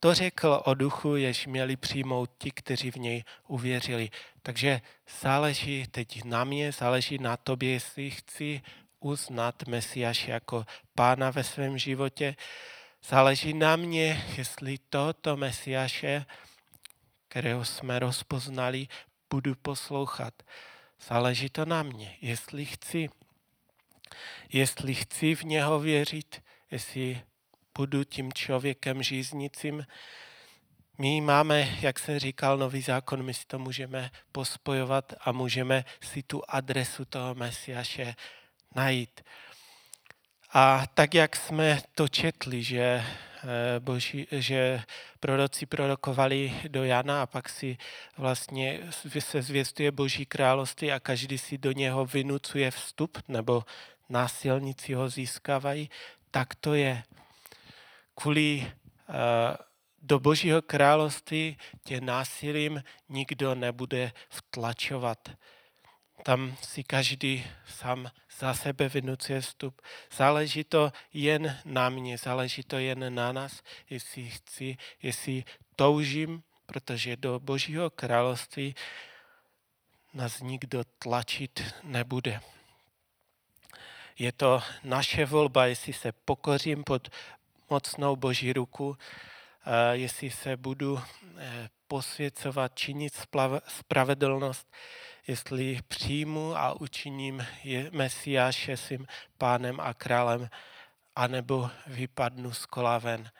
To 0.00 0.14
řekl 0.14 0.62
o 0.64 0.74
duchu, 0.74 1.16
jež 1.16 1.46
měli 1.46 1.76
přijmout 1.76 2.30
ti, 2.38 2.50
kteří 2.50 2.90
v 2.90 2.96
něj 2.96 3.24
uvěřili. 3.48 4.10
Takže 4.42 4.80
záleží 5.20 5.86
teď 5.90 6.24
na 6.24 6.44
mě, 6.44 6.72
záleží 6.72 7.18
na 7.18 7.36
tobě, 7.36 7.70
jestli 7.72 8.10
chci 8.10 8.62
uznat 9.00 9.66
Mesiáš 9.66 10.28
jako 10.28 10.64
pána 10.94 11.30
ve 11.30 11.44
svém 11.44 11.78
životě, 11.78 12.36
Záleží 13.08 13.54
na 13.54 13.76
mě, 13.76 14.24
jestli 14.36 14.78
tohoto 14.78 15.36
Mesiáše, 15.36 16.26
kterého 17.28 17.64
jsme 17.64 17.98
rozpoznali, 17.98 18.88
budu 19.30 19.54
poslouchat. 19.54 20.34
Záleží 21.08 21.48
to 21.50 21.64
na 21.64 21.82
mě, 21.82 22.16
jestli 22.20 22.64
chci. 22.64 23.08
Jestli 24.52 24.94
chci 24.94 25.34
v 25.34 25.42
něho 25.42 25.80
věřit, 25.80 26.42
jestli 26.70 27.22
budu 27.78 28.04
tím 28.04 28.32
člověkem 28.32 29.02
žíznicím. 29.02 29.86
My 30.98 31.20
máme, 31.20 31.78
jak 31.80 31.98
jsem 31.98 32.18
říkal, 32.18 32.58
nový 32.58 32.82
zákon, 32.82 33.22
my 33.22 33.34
si 33.34 33.46
to 33.46 33.58
můžeme 33.58 34.10
pospojovat 34.32 35.14
a 35.20 35.32
můžeme 35.32 35.84
si 36.02 36.22
tu 36.22 36.42
adresu 36.48 37.04
toho 37.04 37.34
Mesiáše 37.34 38.14
najít. 38.74 39.20
A 40.52 40.86
tak, 40.94 41.14
jak 41.14 41.36
jsme 41.36 41.82
to 41.94 42.08
četli, 42.08 42.62
že, 42.62 42.82
eh, 42.82 43.80
boží, 43.80 44.26
že 44.30 44.82
proroci 45.20 45.66
prorokovali 45.66 46.54
do 46.68 46.84
Jana 46.84 47.22
a 47.22 47.26
pak 47.26 47.48
si 47.48 47.78
vlastně 48.16 48.80
se 49.18 49.42
zvěstuje 49.42 49.90
Boží 49.90 50.26
království 50.26 50.92
a 50.92 51.00
každý 51.00 51.38
si 51.38 51.58
do 51.58 51.72
něho 51.72 52.06
vynucuje 52.06 52.70
vstup, 52.70 53.18
nebo 53.28 53.64
násilníci 54.08 54.94
ho 54.94 55.08
získávají, 55.08 55.90
tak 56.30 56.54
to 56.54 56.74
je. 56.74 57.02
kvůli 58.14 58.72
uh, 59.08 59.14
do 60.02 60.20
Božího 60.20 60.62
království 60.62 61.58
tě 61.84 62.00
násilím 62.00 62.82
nikdo 63.08 63.54
nebude 63.54 64.12
vtlačovat. 64.28 65.28
Tam 66.22 66.56
si 66.62 66.84
každý 66.84 67.46
sám 67.66 68.10
za 68.38 68.54
sebe 68.54 68.88
vynucuje 68.88 69.40
vstup. 69.40 69.82
Záleží 70.16 70.64
to 70.64 70.92
jen 71.12 71.58
na 71.64 71.88
mě, 71.88 72.18
záleží 72.18 72.62
to 72.62 72.78
jen 72.78 73.14
na 73.14 73.32
nás, 73.32 73.62
jestli 73.90 74.30
chci, 74.30 74.76
jestli 75.02 75.44
toužím, 75.76 76.42
protože 76.66 77.16
do 77.16 77.40
Božího 77.40 77.90
království 77.90 78.74
nás 80.14 80.40
nikdo 80.40 80.84
tlačit 80.98 81.74
nebude. 81.82 82.40
Je 84.18 84.32
to 84.32 84.62
naše 84.84 85.26
volba, 85.26 85.66
jestli 85.66 85.92
se 85.92 86.12
pokořím 86.12 86.84
pod 86.84 87.08
mocnou 87.70 88.16
Boží 88.16 88.52
ruku, 88.52 88.96
jestli 89.92 90.30
se 90.30 90.56
budu 90.56 91.00
eh, 91.38 91.68
posvěcovat, 91.90 92.72
činit 92.74 93.26
spravedlnost, 93.68 94.72
jestli 95.26 95.80
přijmu 95.88 96.56
a 96.56 96.80
učiním 96.80 97.46
Mesiáše 97.90 98.76
svým 98.76 99.06
pánem 99.38 99.80
a 99.80 99.94
králem, 99.94 100.48
anebo 101.16 101.70
vypadnu 101.86 102.52
z 102.52 102.66
kola 102.66 102.98
ven. 102.98 103.30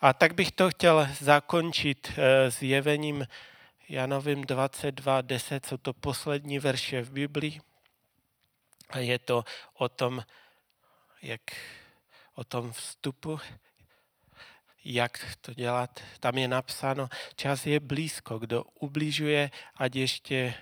A 0.00 0.12
tak 0.12 0.34
bych 0.34 0.52
to 0.52 0.70
chtěl 0.70 1.08
zakončit 1.20 2.12
eh, 2.16 2.50
s 2.50 2.62
jevením 2.62 3.26
Janovým 3.88 4.44
22.10, 4.44 5.60
jsou 5.68 5.76
to 5.76 5.92
poslední 5.92 6.58
verše 6.58 7.02
v 7.02 7.10
Biblii. 7.10 7.60
A 8.90 8.98
je 8.98 9.18
to 9.18 9.44
o 9.74 9.88
tom, 9.88 10.24
jak 11.22 11.40
o 12.34 12.44
tom 12.44 12.72
vstupu, 12.72 13.40
jak 14.84 15.36
to 15.40 15.54
dělat. 15.54 16.00
Tam 16.20 16.38
je 16.38 16.48
napsáno, 16.48 17.08
čas 17.36 17.66
je 17.66 17.80
blízko, 17.80 18.38
kdo 18.38 18.64
ubližuje, 18.80 19.50
ať 19.74 19.96
ještě 19.96 20.54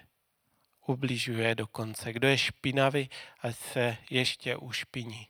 ubližuje 0.87 1.55
dokonce. 1.55 2.13
Kdo 2.13 2.29
je 2.29 2.39
špinavý, 2.39 3.11
ať 3.41 3.57
se 3.57 3.97
ještě 4.11 4.57
ušpiní. 4.57 5.29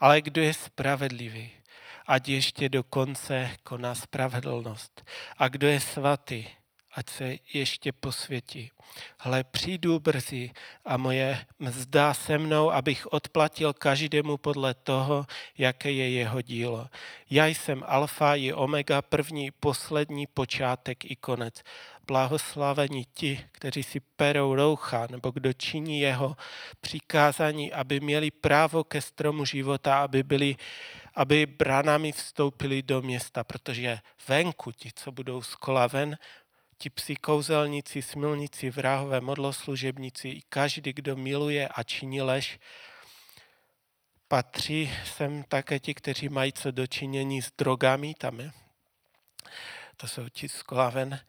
Ale 0.00 0.20
kdo 0.20 0.42
je 0.42 0.54
spravedlivý, 0.54 1.50
ať 2.06 2.28
ještě 2.28 2.68
dokonce 2.68 3.50
koná 3.62 3.94
spravedlnost. 3.94 5.04
A 5.36 5.48
kdo 5.48 5.66
je 5.66 5.80
svatý, 5.80 6.46
ať 6.92 7.10
se 7.10 7.36
ještě 7.52 7.92
posvětí. 7.92 8.70
Hle, 9.18 9.44
přijdu 9.44 10.00
brzy 10.00 10.50
a 10.84 10.96
moje 10.96 11.46
mzda 11.58 12.14
se 12.14 12.38
mnou, 12.38 12.70
abych 12.70 13.06
odplatil 13.06 13.72
každému 13.72 14.36
podle 14.36 14.74
toho, 14.74 15.26
jaké 15.58 15.92
je 15.92 16.10
jeho 16.10 16.42
dílo. 16.42 16.88
Já 17.30 17.46
jsem 17.46 17.84
alfa 17.86 18.34
i 18.34 18.52
omega, 18.52 19.02
první, 19.02 19.50
poslední, 19.50 20.26
počátek 20.26 21.04
i 21.04 21.16
konec. 21.16 21.62
Blahoslavení 22.06 23.04
ti, 23.14 23.44
kteří 23.52 23.82
si 23.82 24.00
perou 24.00 24.54
roucha, 24.54 25.06
nebo 25.10 25.30
kdo 25.30 25.52
činí 25.52 26.00
jeho 26.00 26.36
přikázání, 26.80 27.72
aby 27.72 28.00
měli 28.00 28.30
právo 28.30 28.84
ke 28.84 29.00
stromu 29.00 29.44
života, 29.44 30.02
aby 30.02 30.22
byli 30.22 30.56
aby 31.14 31.46
branami 31.46 32.12
vstoupili 32.12 32.82
do 32.82 33.02
města, 33.02 33.44
protože 33.44 33.98
venku 34.28 34.72
ti, 34.72 34.90
co 34.94 35.12
budou 35.12 35.42
z 35.42 35.54
kola 35.54 35.86
ven, 35.86 36.18
ti 36.80 36.90
psi 36.90 37.16
kouzelníci, 37.16 38.02
smilníci, 38.02 38.70
vrahové, 38.70 39.20
modloslužebníci 39.20 40.28
i 40.28 40.42
každý, 40.48 40.92
kdo 40.92 41.16
miluje 41.16 41.68
a 41.68 41.82
činí 41.82 42.22
lež, 42.22 42.58
patří 44.28 44.92
sem 45.04 45.44
také 45.48 45.78
ti, 45.78 45.94
kteří 45.94 46.28
mají 46.28 46.52
co 46.52 46.70
dočinění 46.70 47.42
s 47.42 47.52
drogami, 47.58 48.14
tam 48.14 48.40
je. 48.40 48.50
To 49.96 50.08
jsou 50.08 50.28
ti 50.28 50.48
z 50.48 50.62
kola 50.62 50.90
ven. 50.90 51.20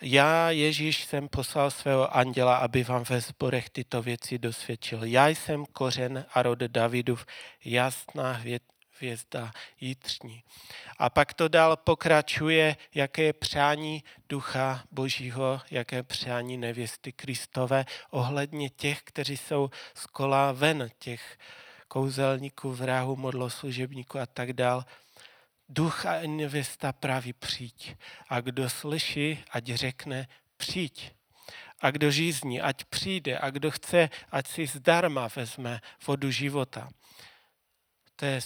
Já, 0.00 0.50
Ježíš, 0.50 1.04
jsem 1.04 1.28
poslal 1.28 1.70
svého 1.70 2.16
anděla, 2.16 2.56
aby 2.56 2.84
vám 2.84 3.04
ve 3.08 3.20
zborech 3.20 3.70
tyto 3.70 4.02
věci 4.02 4.38
dosvědčil. 4.38 5.04
Já 5.04 5.28
jsem 5.28 5.66
kořen 5.66 6.26
a 6.34 6.42
rod 6.42 6.58
Davidův, 6.58 7.26
jasná 7.64 8.32
hvězda 9.00 9.52
jitřní. 9.80 10.42
A 10.98 11.10
pak 11.10 11.34
to 11.34 11.48
dál 11.48 11.76
pokračuje, 11.76 12.76
jaké 12.94 13.22
je 13.22 13.32
přání 13.32 14.04
ducha 14.28 14.84
božího, 14.90 15.60
jaké 15.70 15.96
je 15.96 16.02
přání 16.02 16.56
nevěsty 16.56 17.12
Kristové 17.12 17.84
ohledně 18.10 18.70
těch, 18.70 19.02
kteří 19.02 19.36
jsou 19.36 19.70
z 19.94 20.06
kola 20.06 20.52
ven, 20.52 20.90
těch 20.98 21.38
kouzelníků, 21.88 22.72
vrahů, 22.72 23.16
modloslužebníků 23.16 24.18
a 24.18 24.26
tak 24.26 24.52
dál. 24.52 24.84
Duch 25.68 26.06
a 26.06 26.26
nevěsta 26.26 26.92
praví 26.92 27.32
přijď. 27.32 27.96
A 28.28 28.40
kdo 28.40 28.70
slyší, 28.70 29.44
ať 29.50 29.64
řekne 29.64 30.28
přijď. 30.56 31.12
A 31.80 31.90
kdo 31.90 32.10
žízní, 32.10 32.60
ať 32.60 32.84
přijde. 32.84 33.38
A 33.38 33.50
kdo 33.50 33.70
chce, 33.70 34.10
ať 34.30 34.46
si 34.46 34.66
zdarma 34.66 35.28
vezme 35.36 35.80
vodu 36.06 36.30
života. 36.30 36.88
To 38.16 38.24
je 38.26 38.40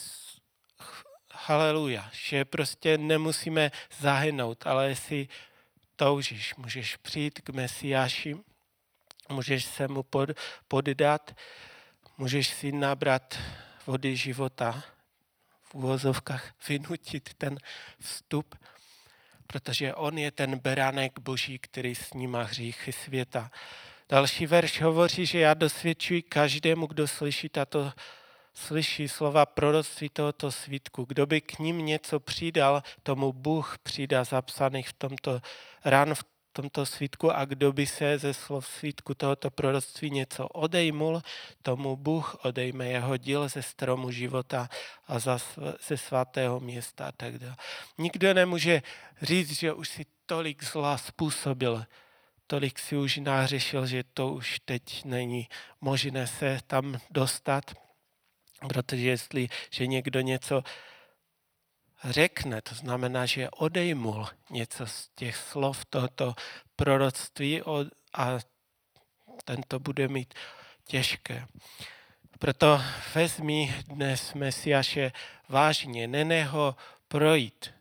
haleluja, 1.47 2.11
že 2.13 2.45
prostě 2.45 2.99
nemusíme 2.99 3.71
zahynout, 3.99 4.67
ale 4.67 4.89
jestli 4.89 5.29
toužíš, 5.97 6.55
můžeš 6.55 6.97
přijít 6.97 7.41
k 7.41 7.51
Mesiáši, 7.51 8.37
můžeš 9.29 9.65
se 9.65 9.89
mu 9.89 10.03
pod, 10.03 10.31
poddat, 10.69 11.37
můžeš 12.19 12.49
si 12.49 12.73
nabrat 12.73 13.39
vody 13.87 14.17
života, 14.17 14.85
v 15.63 15.75
uvozovkách 15.75 16.55
vynutit 16.69 17.35
ten 17.35 17.59
vstup, 18.01 18.55
protože 19.47 19.95
on 19.95 20.19
je 20.19 20.31
ten 20.31 20.59
beránek 20.59 21.19
boží, 21.19 21.59
který 21.59 21.95
snímá 21.95 22.43
hříchy 22.43 22.93
světa. 22.93 23.51
Další 24.09 24.47
verš 24.47 24.81
hovoří, 24.81 25.27
že 25.27 25.39
já 25.39 25.55
dosvědčuji 25.55 26.23
každému, 26.23 26.87
kdo 26.87 27.09
slyší 27.09 27.49
tato 27.49 27.93
slyší 28.55 29.09
slova 29.09 29.47
proroctví 29.47 30.09
tohoto 30.09 30.53
svítku. 30.53 31.05
Kdo 31.05 31.27
by 31.27 31.41
k 31.41 31.59
ním 31.59 31.87
něco 31.87 32.21
přidal, 32.21 32.83
tomu 33.03 33.33
Bůh 33.33 33.79
přidá 33.83 34.25
zapsaných 34.25 34.89
v 34.89 34.93
tomto 34.93 35.41
ran 35.85 36.15
v 36.15 36.25
tomto 36.53 36.87
svítku 36.87 37.31
a 37.33 37.45
kdo 37.45 37.73
by 37.73 37.87
se 37.87 38.19
ze 38.19 38.35
slov 38.35 38.67
svítku 38.67 39.15
tohoto 39.15 39.51
proroctví 39.51 40.11
něco 40.11 40.49
odejmul, 40.49 41.23
tomu 41.63 41.97
Bůh 41.97 42.45
odejme 42.45 42.89
jeho 42.89 43.17
díl 43.17 43.49
ze 43.49 43.63
stromu 43.63 44.11
života 44.11 44.69
a 45.07 45.19
ze 45.87 45.97
svatého 45.97 46.61
města 46.61 47.13
tak 47.17 47.39
dále. 47.39 47.57
Nikdo 47.99 48.35
nemůže 48.35 48.83
říct, 49.23 49.59
že 49.59 49.73
už 49.73 49.89
si 49.89 50.07
tolik 50.27 50.65
zla 50.65 50.99
způsobil, 50.99 51.85
tolik 52.47 52.79
si 52.79 52.97
už 52.97 53.17
nářešil, 53.17 53.87
že 53.87 54.05
to 54.15 54.29
už 54.29 54.61
teď 54.65 55.05
není 55.05 55.49
možné 55.81 56.27
se 56.27 56.59
tam 56.67 56.99
dostat. 57.11 57.84
Protože 58.69 59.09
jestli, 59.09 59.49
že 59.71 59.87
někdo 59.87 60.21
něco 60.21 60.63
řekne, 62.05 62.63
to 62.63 62.75
znamená, 62.75 63.27
že 63.27 63.51
odejmul 63.51 64.27
něco 64.51 64.87
z 64.87 65.09
těch 65.15 65.37
slov 65.37 65.85
tohoto 65.85 66.35
proroctví 66.77 67.63
a 68.15 68.39
tento 69.45 69.79
bude 69.79 70.09
mít 70.09 70.35
těžké. 70.85 71.47
Proto 72.39 72.81
vezmi 73.15 73.75
dnes 73.89 74.35
Mesiaše 74.35 75.13
vážně, 75.49 76.09
nene 76.09 76.45
ho 76.45 76.77
projít. 77.09 77.75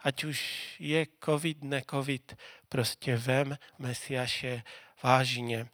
Ať 0.00 0.24
už 0.24 0.40
je 0.78 1.06
covid, 1.24 1.62
ne 1.62 1.82
covid, 1.90 2.36
prostě 2.68 3.16
vem 3.16 3.58
Mesiaše 3.78 4.62
vážně. 5.02 5.66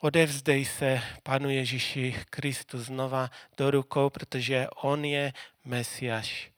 Odevzdej 0.00 0.64
se 0.64 1.02
Panu 1.22 1.50
Ježíši 1.50 2.24
Kristu 2.30 2.78
znova 2.78 3.30
do 3.56 3.70
rukou, 3.70 4.10
protože 4.10 4.68
On 4.76 5.04
je 5.04 5.32
Mesiáš. 5.64 6.50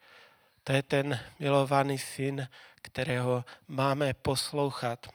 To 0.65 0.73
je 0.73 0.83
ten 0.83 1.21
milovaný 1.39 1.99
syn, 1.99 2.49
kterého 2.83 3.45
máme 3.69 4.15
poslouchat. 4.15 5.07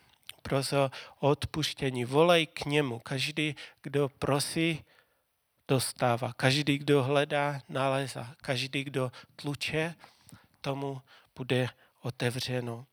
Proto 0.41 0.91
odpuštění. 1.19 2.05
Volej 2.05 2.47
k 2.47 2.65
němu. 2.65 2.99
Každý, 2.99 3.55
kdo 3.81 4.09
prosí, 4.09 4.83
dostává. 5.67 6.33
Každý, 6.33 6.77
kdo 6.77 7.03
hledá, 7.03 7.61
nalezá. 7.69 8.35
Každý, 8.41 8.83
kdo 8.83 9.11
tluče, 9.35 9.95
tomu 10.61 11.01
bude 11.35 11.69
otevřeno. 12.01 12.85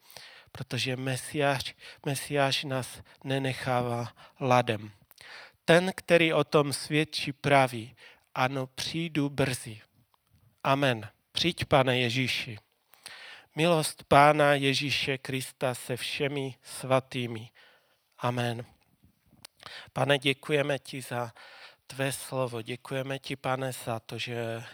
Protože 0.52 0.96
Mesiáš, 0.96 1.74
Mesiáš 2.06 2.64
nás 2.64 3.02
nenechává 3.24 4.12
ladem. 4.40 4.90
Ten, 5.64 5.92
který 5.96 6.32
o 6.32 6.44
tom 6.44 6.72
svědčí, 6.72 7.32
praví, 7.32 7.96
ano, 8.34 8.66
přijdu 8.66 9.28
brzy. 9.28 9.80
Amen. 10.64 11.08
Přijď, 11.32 11.64
pane 11.64 11.98
Ježíši. 11.98 12.58
Milost 13.56 14.04
Pána 14.04 14.54
Ježíše 14.54 15.18
Krista 15.18 15.74
se 15.74 15.96
všemi 15.96 16.54
svatými. 16.62 17.50
Amen. 18.18 18.64
Pane, 19.92 20.18
děkujeme 20.18 20.78
ti 20.78 21.00
za 21.00 21.32
tvé 21.86 22.12
slovo. 22.12 22.62
Děkujeme 22.62 23.18
ti, 23.18 23.36
pane, 23.36 23.72
za 23.72 24.00
to, 24.00 24.18
že 24.18 24.64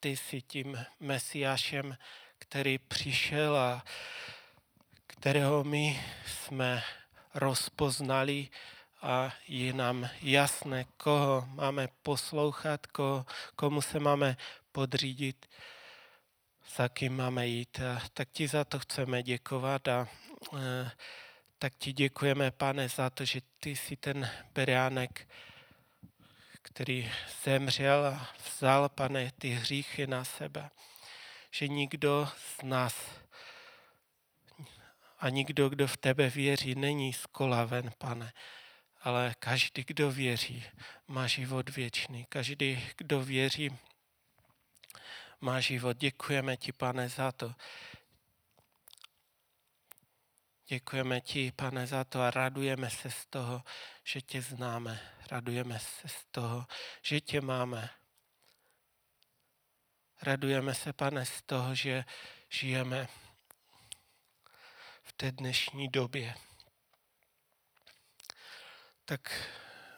ty 0.00 0.16
jsi 0.16 0.42
tím 0.42 0.86
mesiášem, 1.00 1.96
který 2.38 2.78
přišel 2.78 3.56
a 3.56 3.84
kterého 5.06 5.64
my 5.64 6.04
jsme 6.26 6.82
rozpoznali 7.34 8.48
a 9.02 9.32
je 9.48 9.72
nám 9.72 10.08
jasné, 10.22 10.84
koho 10.96 11.48
máme 11.54 11.88
poslouchat, 12.02 12.86
koho, 12.86 13.26
komu 13.56 13.82
se 13.82 14.00
máme 14.00 14.36
podřídit, 14.72 15.46
za 16.76 16.88
kým 16.88 17.16
máme 17.16 17.46
jít. 17.46 17.80
A 17.80 18.02
tak 18.14 18.28
ti 18.32 18.48
za 18.48 18.64
to 18.64 18.78
chceme 18.78 19.22
děkovat 19.22 19.88
a 19.88 20.08
e, 20.58 20.90
tak 21.58 21.72
ti 21.78 21.92
děkujeme, 21.92 22.50
pane, 22.50 22.88
za 22.88 23.10
to, 23.10 23.24
že 23.24 23.40
ty 23.60 23.76
jsi 23.76 23.96
ten 23.96 24.30
beránek, 24.54 25.28
který 26.62 27.12
zemřel 27.44 28.06
a 28.06 28.28
vzal, 28.44 28.88
pane, 28.88 29.32
ty 29.38 29.48
hříchy 29.48 30.06
na 30.06 30.24
sebe. 30.24 30.70
Že 31.50 31.68
nikdo 31.68 32.28
z 32.58 32.62
nás 32.62 32.94
a 35.18 35.28
nikdo, 35.28 35.68
kdo 35.68 35.86
v 35.86 35.96
tebe 35.96 36.30
věří, 36.30 36.74
není 36.74 37.12
skolaven, 37.12 37.92
pane. 37.98 38.32
Ale 39.06 39.34
každý, 39.38 39.84
kdo 39.84 40.10
věří, 40.10 40.64
má 41.06 41.26
život 41.26 41.70
věčný. 41.70 42.26
Každý, 42.28 42.88
kdo 42.96 43.20
věří, 43.20 43.78
má 45.40 45.60
život. 45.60 45.96
Děkujeme 45.96 46.56
ti, 46.56 46.72
pane, 46.72 47.08
za 47.08 47.32
to. 47.32 47.54
Děkujeme 50.66 51.20
ti, 51.20 51.52
pane, 51.52 51.86
za 51.86 52.04
to 52.04 52.22
a 52.22 52.30
radujeme 52.30 52.90
se 52.90 53.10
z 53.10 53.26
toho, 53.26 53.62
že 54.04 54.20
tě 54.20 54.42
známe. 54.42 55.00
Radujeme 55.30 55.78
se 55.78 56.08
z 56.08 56.24
toho, 56.30 56.66
že 57.02 57.20
tě 57.20 57.40
máme. 57.40 57.90
Radujeme 60.22 60.74
se, 60.74 60.92
pane, 60.92 61.26
z 61.26 61.42
toho, 61.42 61.74
že 61.74 62.04
žijeme 62.50 63.08
v 65.02 65.12
té 65.12 65.32
dnešní 65.32 65.88
době. 65.88 66.34
Tak 69.08 69.50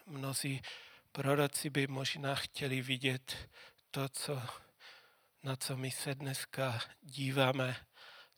mnozí 0.05 0.61
proroci 1.11 1.69
by 1.69 1.87
možná 1.87 2.35
chtěli 2.35 2.81
vidět 2.81 3.49
to, 3.91 4.09
co, 4.09 4.41
na 5.43 5.55
co 5.55 5.77
my 5.77 5.91
se 5.91 6.15
dneska 6.15 6.81
díváme, 7.01 7.75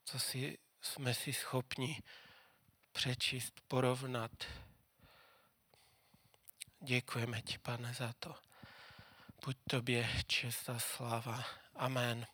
co 0.06 0.20
si, 0.20 0.58
jsme 0.82 1.14
si 1.14 1.34
schopni 1.34 2.02
přečíst, 2.92 3.62
porovnat. 3.68 4.32
Děkujeme 6.80 7.42
ti, 7.42 7.58
pane, 7.58 7.94
za 7.94 8.14
to. 8.20 8.36
Buď 9.46 9.58
tobě 9.70 10.10
čest 10.28 10.70
a 10.70 10.80
sláva. 10.80 11.46
Amen. 11.76 12.26